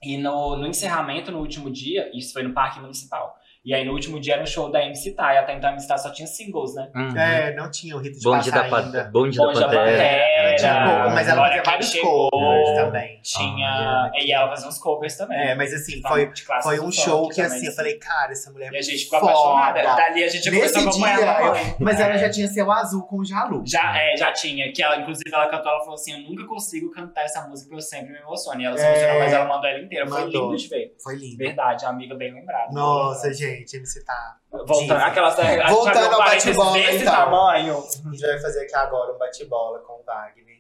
[0.04, 3.36] E no, no encerramento, no último dia, isso foi no Parque Municipal.
[3.64, 5.88] E aí no último dia era um show da MC e até então a MC
[5.88, 6.90] Tá só tinha singles, né?
[6.96, 7.16] Uhum.
[7.18, 9.04] É, não tinha o rito de Bonde da, passar pa- ainda.
[9.14, 9.86] Bonde da Bonde da Pantera.
[9.92, 10.31] Pantera.
[10.62, 12.30] Tinha cover, mas ela fazia vários chegou.
[12.32, 13.20] covers também.
[13.22, 13.70] Tinha.
[13.70, 15.38] Ah, e ela fazia uns covers também.
[15.40, 17.76] É, mas assim, foi, De clássicos foi do um show que também, assim, eu assim.
[17.78, 19.32] falei, cara, essa mulher é E a muito gente ficou foda.
[19.32, 19.96] apaixonada.
[19.96, 21.58] Dali a gente já Nesse começou a acompanhar ela.
[21.60, 22.18] eu- mas ela É.
[22.18, 23.64] já tinha seu azul com o Jalu.
[23.66, 26.92] Já, é, já tinha, que ela, inclusive, ela cantou, ela falou assim: Eu nunca consigo
[26.92, 28.62] cantar essa música porque eu sempre me emociono.
[28.62, 28.90] E ela se É.
[28.92, 30.08] emocionou, mas ela mandou ela inteira.
[30.08, 30.96] Foi lindo de ver.
[31.04, 31.38] Foi lindo.
[31.38, 32.72] Verdade, amiga bem lembrada.
[32.72, 34.38] Nossa, gente, MC tá.
[34.52, 35.36] Voltando, aquelas.
[35.70, 37.14] Voltando ao bate-bola, desse então.
[37.16, 37.78] tamanho.
[37.78, 40.51] A gente vai fazer aqui agora um bate-bola com o Wagner.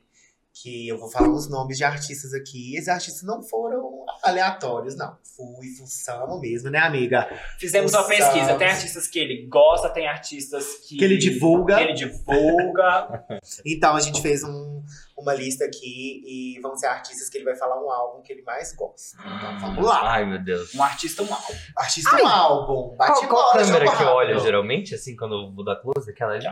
[0.62, 2.76] Que eu vou falar uns nomes de artistas aqui.
[2.76, 5.18] Esses artistas não foram aleatórios, não.
[5.36, 7.28] Fui, fuçamos mesmo, né, amiga?
[7.58, 8.14] Fizemos uma Nossa.
[8.16, 8.56] pesquisa.
[8.56, 10.98] Tem artistas que ele gosta, tem artistas que.
[10.98, 11.78] Que ele divulga.
[11.78, 13.26] Que ele divulga.
[13.66, 14.84] Então a gente fez um-
[15.18, 18.42] uma lista aqui e vão ser artistas que ele vai falar um álbum que ele
[18.44, 19.18] mais gosta.
[19.20, 20.02] Então vamos lá.
[20.14, 20.74] Ai, meu Deus.
[20.76, 21.54] um artista, um álbum.
[21.78, 22.96] Artista um álbum.
[22.96, 26.10] Qual, Bate qual bola, câmera que olha, geralmente, assim, quando eu vou dar close?
[26.10, 26.48] Aquela ali?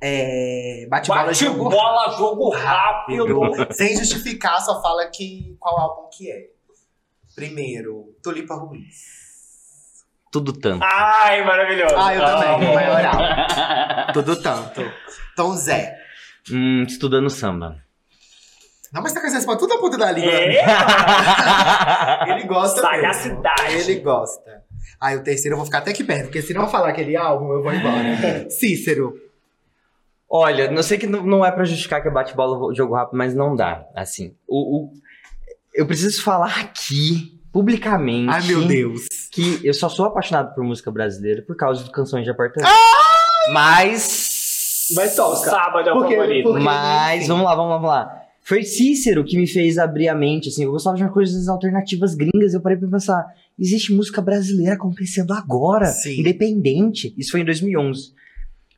[0.00, 0.86] É.
[0.88, 3.66] Bate bola, Bate jogo bola, jogo rápido.
[3.72, 6.46] Sem justificar, só fala que qual álbum que é.
[7.34, 9.26] Primeiro, Tulipa Ruiz.
[10.32, 10.84] Tudo tanto.
[10.84, 11.94] Ai, maravilhoso.
[11.96, 12.74] Ah, eu também, Amo.
[12.74, 14.12] maioral.
[14.12, 14.82] Tudo tanto.
[15.36, 15.96] Tom Zé.
[16.50, 17.76] Hum, estudando samba.
[18.92, 20.30] Não, mas tá com essa tudo a ponta da língua.
[20.32, 20.62] É,
[22.32, 23.62] Ele gosta Sagacidade.
[23.74, 23.90] mesmo.
[23.90, 24.64] Ele gosta.
[25.00, 27.52] Aí o terceiro eu vou ficar até aqui perto, porque se não falar aquele álbum,
[27.52, 28.48] eu vou embora.
[28.50, 29.12] Cícero.
[30.28, 33.34] Olha, não sei que não- não é pra justificar que é bate-bola jogo rápido, mas
[33.34, 33.84] não dá.
[33.94, 34.92] Assim, o, o-
[35.74, 39.06] eu preciso falar aqui, publicamente, Ai, meu Deus.
[39.30, 42.68] que eu só sou apaixonado por música brasileira por causa de canções de apartamento.
[43.52, 44.88] Mas.
[44.94, 45.50] Mas toca.
[45.50, 46.16] Sábado é o Por quê?
[46.16, 46.44] favorito.
[46.44, 46.64] Por quê?
[46.64, 48.22] Mas, vamos lá, vamos lá, vamos lá.
[48.42, 52.54] Foi Cícero que me fez abrir a mente, assim, eu gostava de coisas alternativas gringas,
[52.54, 53.26] eu parei pra pensar,
[53.58, 56.20] existe música brasileira acontecendo agora, Sim.
[56.20, 57.12] independente.
[57.18, 58.12] Isso foi em 2011.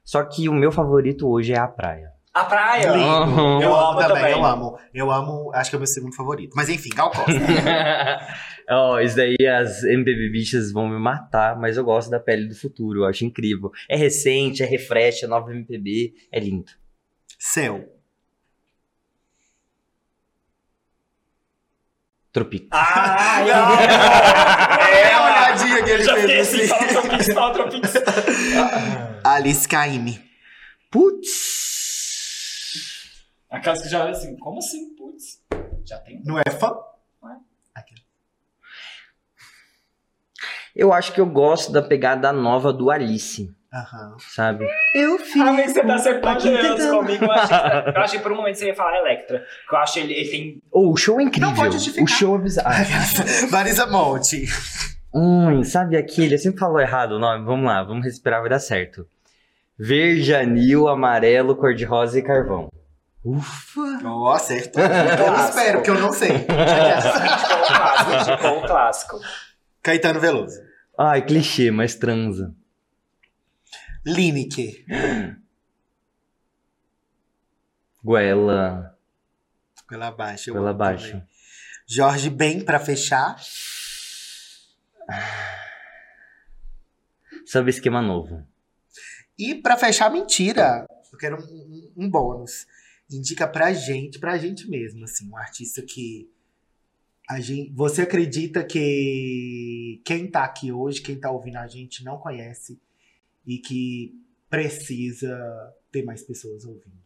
[0.09, 2.11] Só que o meu favorito hoje é a praia.
[2.32, 2.92] A praia.
[2.92, 3.30] Lindo.
[3.30, 3.61] Uhum.
[3.61, 4.32] Eu, Eu amo amo também, também.
[4.32, 4.78] eu amo.
[4.94, 6.54] Eu amo, acho que é o meu segundo favorito.
[6.56, 7.30] Mas enfim, Gal Costa.
[8.70, 12.54] Ó, isso daí as MPB bichas vão me matar, mas eu gosto da pele do
[12.54, 13.70] futuro, eu acho incrível.
[13.86, 16.72] É recente, é refresh, é nova MPB, é lindo.
[17.38, 17.84] Céu.
[22.32, 22.68] Tropico.
[22.70, 23.54] Ah, eu
[24.88, 27.92] É a olhadinha que ele Já fez assim, fala Tropix, fala Tropix.
[29.25, 30.21] Alice Caymmi.
[30.91, 31.37] Putz!
[33.51, 35.41] Aquelas que já olham assim, como assim, putz?
[35.85, 36.23] Já tem.
[36.25, 36.75] Não é fã?
[40.77, 44.16] Eu acho que eu gosto da pegada nova do Alice, Aham.
[44.21, 44.64] sabe?
[44.95, 45.43] Eu fiz.
[45.43, 45.53] Ah,
[45.99, 47.25] você tá generoso tentando- comigo.
[47.25, 47.57] Eu achei,
[47.97, 49.45] eu achei por um momento que você ia falar Electra.
[49.69, 50.62] Que eu acho ele, ele tem.
[50.71, 51.49] Oh, o show é incrível.
[51.49, 52.05] Não pode justificar.
[52.05, 52.85] O show é bizarro.
[53.51, 54.45] Marisa Monte.
[55.14, 56.34] Hum, sabe aquele?
[56.34, 57.44] Eu sempre falo errado o nome.
[57.44, 59.06] Vamos lá, vamos respirar, vai dar certo.
[59.78, 62.68] Verde, anil, amarelo, cor-de-rosa e carvão.
[63.24, 63.80] Ufa!
[64.04, 64.82] Ó, acertou.
[64.82, 65.48] Eu Clássico.
[65.59, 66.30] espero, porque eu não sei.
[68.20, 69.18] Indicou o clássico.
[69.82, 70.61] Caetano Veloso.
[70.98, 72.54] Ai, clichê, mas transa.
[74.04, 74.84] Lineker.
[78.02, 78.94] Goela,
[79.88, 80.50] Pela baixa.
[80.50, 81.11] eu pela amo baixo.
[81.12, 81.26] também.
[81.86, 83.36] Jorge Ben, pra fechar.
[87.46, 88.46] Sabe esquema novo.
[89.38, 90.86] E pra fechar, mentira.
[91.12, 92.66] Eu quero um, um- um bônus.
[93.11, 96.30] Indica pra gente, pra gente mesmo, assim, um artista que
[97.28, 102.18] a gente, você acredita que quem tá aqui hoje, quem tá ouvindo a gente não
[102.18, 102.78] conhece
[103.46, 104.14] e que
[104.50, 106.96] precisa ter mais pessoas ouvindo,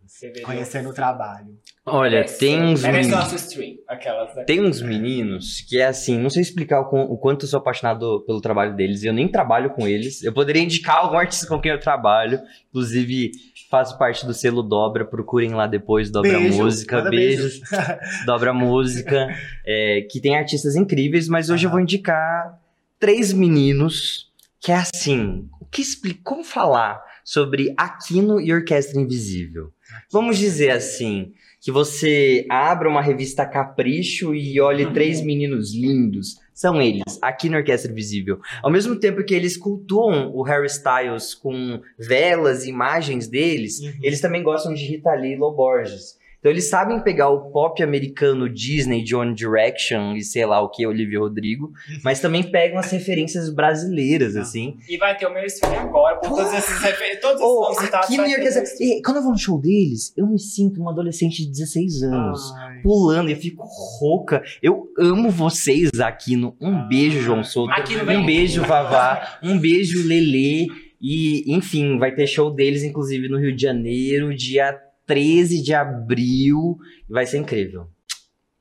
[0.45, 1.59] conhecendo o trabalho.
[1.85, 3.11] Olha, tem uns Merece meninos.
[3.11, 3.77] nosso stream.
[3.89, 4.35] Aquelas.
[4.37, 4.45] né?
[4.45, 8.23] Tem uns meninos que é assim, não sei explicar o, o quanto eu sou apaixonado
[8.27, 9.03] pelo trabalho deles.
[9.03, 10.23] Eu nem trabalho com eles.
[10.23, 12.41] Eu poderia indicar algum artista com quem eu trabalho.
[12.71, 13.33] Inclusive,
[13.71, 15.05] faço parte do selo Dobra.
[15.05, 17.03] Procurem lá depois, Dobra Beijo, Música.
[17.03, 17.61] Beijos.
[18.27, 19.29] Dobra Música.
[19.67, 22.61] é, que tem artistas incríveis, mas hoje eu vou indicar
[22.99, 25.49] três meninos que é assim.
[25.61, 26.21] O que explica?
[26.23, 29.73] Como falar sobre Aquino e Orquestra Invisível?
[30.11, 36.37] Vamos dizer assim que você abra uma revista Capricho e olhe três meninos lindos.
[36.53, 38.39] São eles, aqui na Orquestra Visível.
[38.63, 43.93] Ao mesmo tempo que eles cultuam o Harry Styles com velas e imagens deles, Uhum.
[44.03, 46.21] eles também gostam de Rita Lee e Lo Borges.
[46.43, 50.69] Então eles sabem pegar o pop americano Disney, de One Direction e sei lá o
[50.69, 51.71] que, Olivia Rodrigo,
[52.03, 54.77] mas também pegam as referências brasileiras, assim.
[54.89, 57.79] E vai ter o meu stream agora, por todos esses refer- todos esses Oh, nomes
[57.79, 58.07] citados.
[58.09, 61.49] aqui vai ter quando eu vou no show deles, eu me sinto uma adolescente de
[61.49, 62.81] 16 anos Ai.
[62.83, 63.63] pulando e eu fico
[64.01, 64.43] rouca.
[64.61, 66.57] Eu amo vocês, Aquino.
[66.61, 67.73] Um beijo, João Souto.
[67.73, 69.39] Aquino um beijo, Vavá.
[69.45, 70.67] Um beijo, Lelê.
[71.01, 74.77] E, enfim, vai ter show deles, inclusive, no Rio de Janeiro, dia
[75.07, 76.77] 13 de abril.
[77.09, 77.87] Vai ser incrível.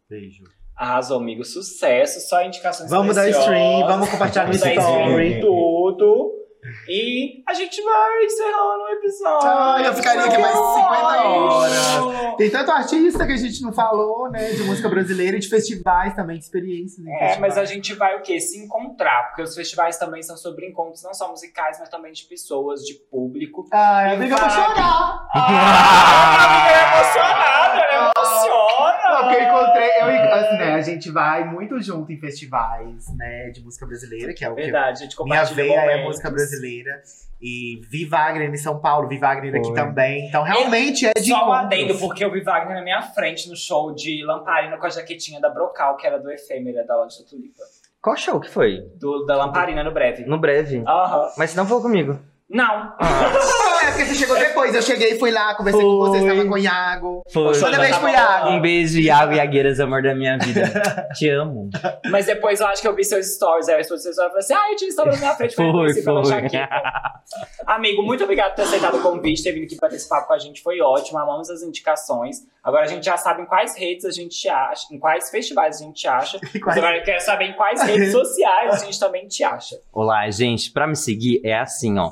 [0.10, 0.44] Beijo.
[0.76, 1.46] Arrasou, amigo.
[1.46, 2.20] Sucesso.
[2.28, 4.76] Só indicações Vamos dar stream, vamos compartilhar no story.
[4.78, 6.41] stream, tudo.
[6.88, 9.50] E a gente vai encerrando o episódio.
[9.50, 12.36] Ai, eu ficaria aqui mais 50 horas.
[12.38, 14.52] Tem tanto artista que a gente não falou, né?
[14.52, 17.06] De música brasileira e de festivais também, de experiências.
[17.06, 17.40] É, festivais.
[17.40, 18.40] mas a gente vai o quê?
[18.40, 19.30] Se encontrar.
[19.30, 22.94] Porque os festivais também são sobre encontros, não só musicais, mas também de pessoas, de
[22.94, 23.68] público.
[23.72, 25.28] Ai, amiga, eu vou chorar.
[25.34, 28.81] Ah, amiga, é emocionada, ela emociona.
[29.22, 33.50] Não, porque eu encontrei, eu, assim, né, a gente vai muito junto em festivais, né,
[33.50, 36.30] de música brasileira, que é o que Verdade, a gente minha compartilha veia é música
[36.30, 37.02] brasileira.
[37.44, 39.74] E vi Wagner em São Paulo, vi Wagner aqui Foi.
[39.74, 40.28] também.
[40.28, 41.66] Então, realmente é de Só um encontros.
[41.66, 45.42] adendo, porque eu vi Wagner na minha frente no show de Lamparina com a jaquetinha
[45.42, 47.64] da Brocal, que era do Efêmera, da loja da Tulipa.
[48.00, 48.82] Qual show que foi?
[49.00, 50.24] Do, da Lamparina no breve.
[50.26, 50.84] No breve.
[50.88, 51.32] Aham.
[51.36, 52.20] Mas você não falou comigo.
[52.48, 52.94] Não.
[53.00, 53.32] Ah,
[53.88, 56.36] é porque você chegou depois eu cheguei e fui lá, conversei com vocês, Foi.
[56.36, 57.24] tava com o Iago.
[57.32, 57.60] Foi.
[57.60, 58.50] Manda beijo pro Iago.
[58.50, 61.08] Um beijo, Iago e Agueiras, amor da minha vida.
[61.16, 61.70] Te amo.
[62.10, 63.68] Mas depois eu acho que eu vi seus stories.
[63.70, 65.56] Aí as pessoas falaram assim: ah, eu tinha stories na minha frente.
[65.56, 66.26] Foi, foi.
[66.26, 66.70] Jaqueta.
[67.66, 70.34] Amigo, muito obrigado por ter aceitado o convite, ter vindo aqui bater esse papo com
[70.34, 70.62] a gente.
[70.62, 72.38] Foi ótimo, amamos as indicações.
[72.64, 75.84] Agora a gente já sabe em quais redes a gente acha, em quais festivais a
[75.84, 76.40] gente acha.
[76.64, 79.80] Mas agora eu quero saber em quais redes sociais a gente também te acha.
[79.92, 80.72] Olá, gente.
[80.72, 82.12] Pra me seguir é assim, ó.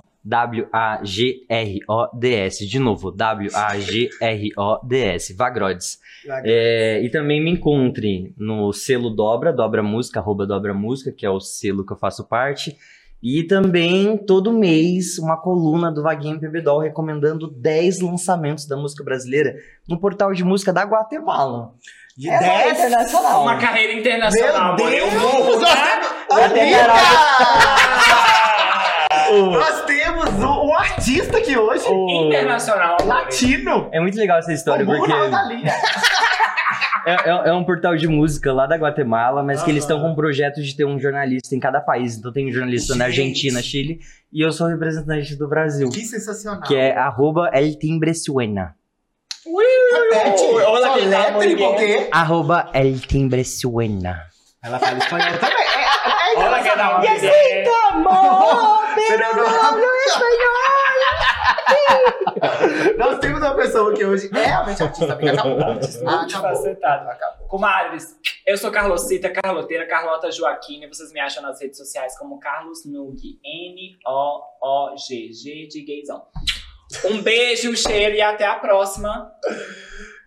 [1.50, 2.66] W-A-G-R-O-D-S.
[2.68, 5.34] De novo, W-A-G-R-O-D-S.
[5.34, 5.98] Vagrodes.
[6.46, 11.30] É, e também me encontre no selo Dobra, Dobra Música, arroba Dobra Música, que é
[11.30, 12.78] o selo que eu faço parte.
[13.22, 19.56] E também, todo mês, uma coluna do Vaguinho Bebedol recomendando 10 lançamentos da música brasileira
[19.90, 21.74] no portal de música da Guatemala.
[22.18, 23.42] De É 10 internacional.
[23.42, 24.94] Uma carreira internacional, Meu amor.
[24.94, 25.22] Eu Deus!
[25.22, 26.00] morro, Nós tá?
[26.50, 26.78] temos...
[29.54, 30.09] Nós temos
[30.44, 32.28] um, um artista aqui hoje, oh.
[32.28, 33.90] Internacional, latino.
[33.92, 35.50] É muito legal essa história, O burro porque na
[37.06, 40.10] é, é- é um portal de música lá da Guatemala, mas que eles estão com
[40.10, 42.18] um projeto de ter um jornalista em cada país.
[42.18, 43.20] Então tem um jornalista na Gente.
[43.22, 44.00] Argentina, Chile,
[44.32, 45.90] e eu sou representante do Brasil.
[45.90, 46.62] Que sensacional.
[46.62, 48.76] Que é arroba El Timbre Suena.
[49.92, 50.44] Repete.
[51.06, 54.26] Letra e muito porque Arroba El Timbre Suena.
[54.64, 55.79] ela fala espanhol também.
[56.70, 57.18] É, é, é dá uma internacional.
[57.18, 57.70] ideia.
[57.90, 59.90] Amor, pero no hablo
[62.98, 65.34] Nós temos uma pessoa que hoje é realmente artista, amiga.
[65.34, 65.60] Acabou.
[65.60, 66.20] Ah, acabou.
[66.20, 67.10] Multifacetado.
[67.10, 67.48] Acabou.
[67.48, 68.16] Comadres,
[68.46, 70.88] eu sou Carlosita, Carloteira, Carlota Joaquina.
[70.88, 73.20] Vocês me acham nas redes sociais como Carlos Nug.
[73.44, 75.34] N-O-O-G.
[75.34, 76.26] G de gaysão.
[77.06, 79.32] Um beijo, um cheiro e até a próxima.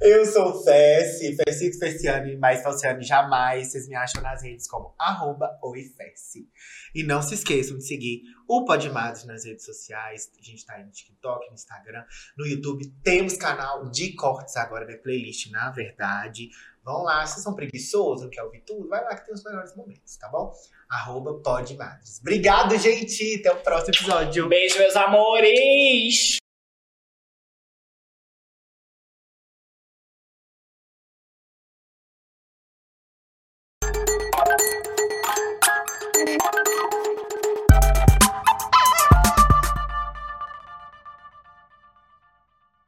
[0.01, 3.69] Eu sou Fessi, Fessito Fessiane, mais Falciane jamais.
[3.69, 6.49] Vocês me acham nas redes como arroba oifessi.
[6.93, 10.29] E não se esqueçam de seguir o Podmados nas redes sociais.
[10.37, 12.05] A gente tá aí no TikTok, no Instagram,
[12.37, 12.85] no YouTube.
[13.05, 16.51] Temos canal de cortes agora da playlist, na verdade.
[16.85, 19.77] Vão lá, vocês são preguiçosos, não quer ouvir tudo, vai lá que tem os melhores
[19.77, 20.53] momentos, tá bom?
[20.91, 22.19] Arroba Podmadres.
[22.21, 23.39] Obrigado, gente.
[23.39, 24.49] Até o próximo episódio.
[24.49, 26.42] Beijo, meus amores!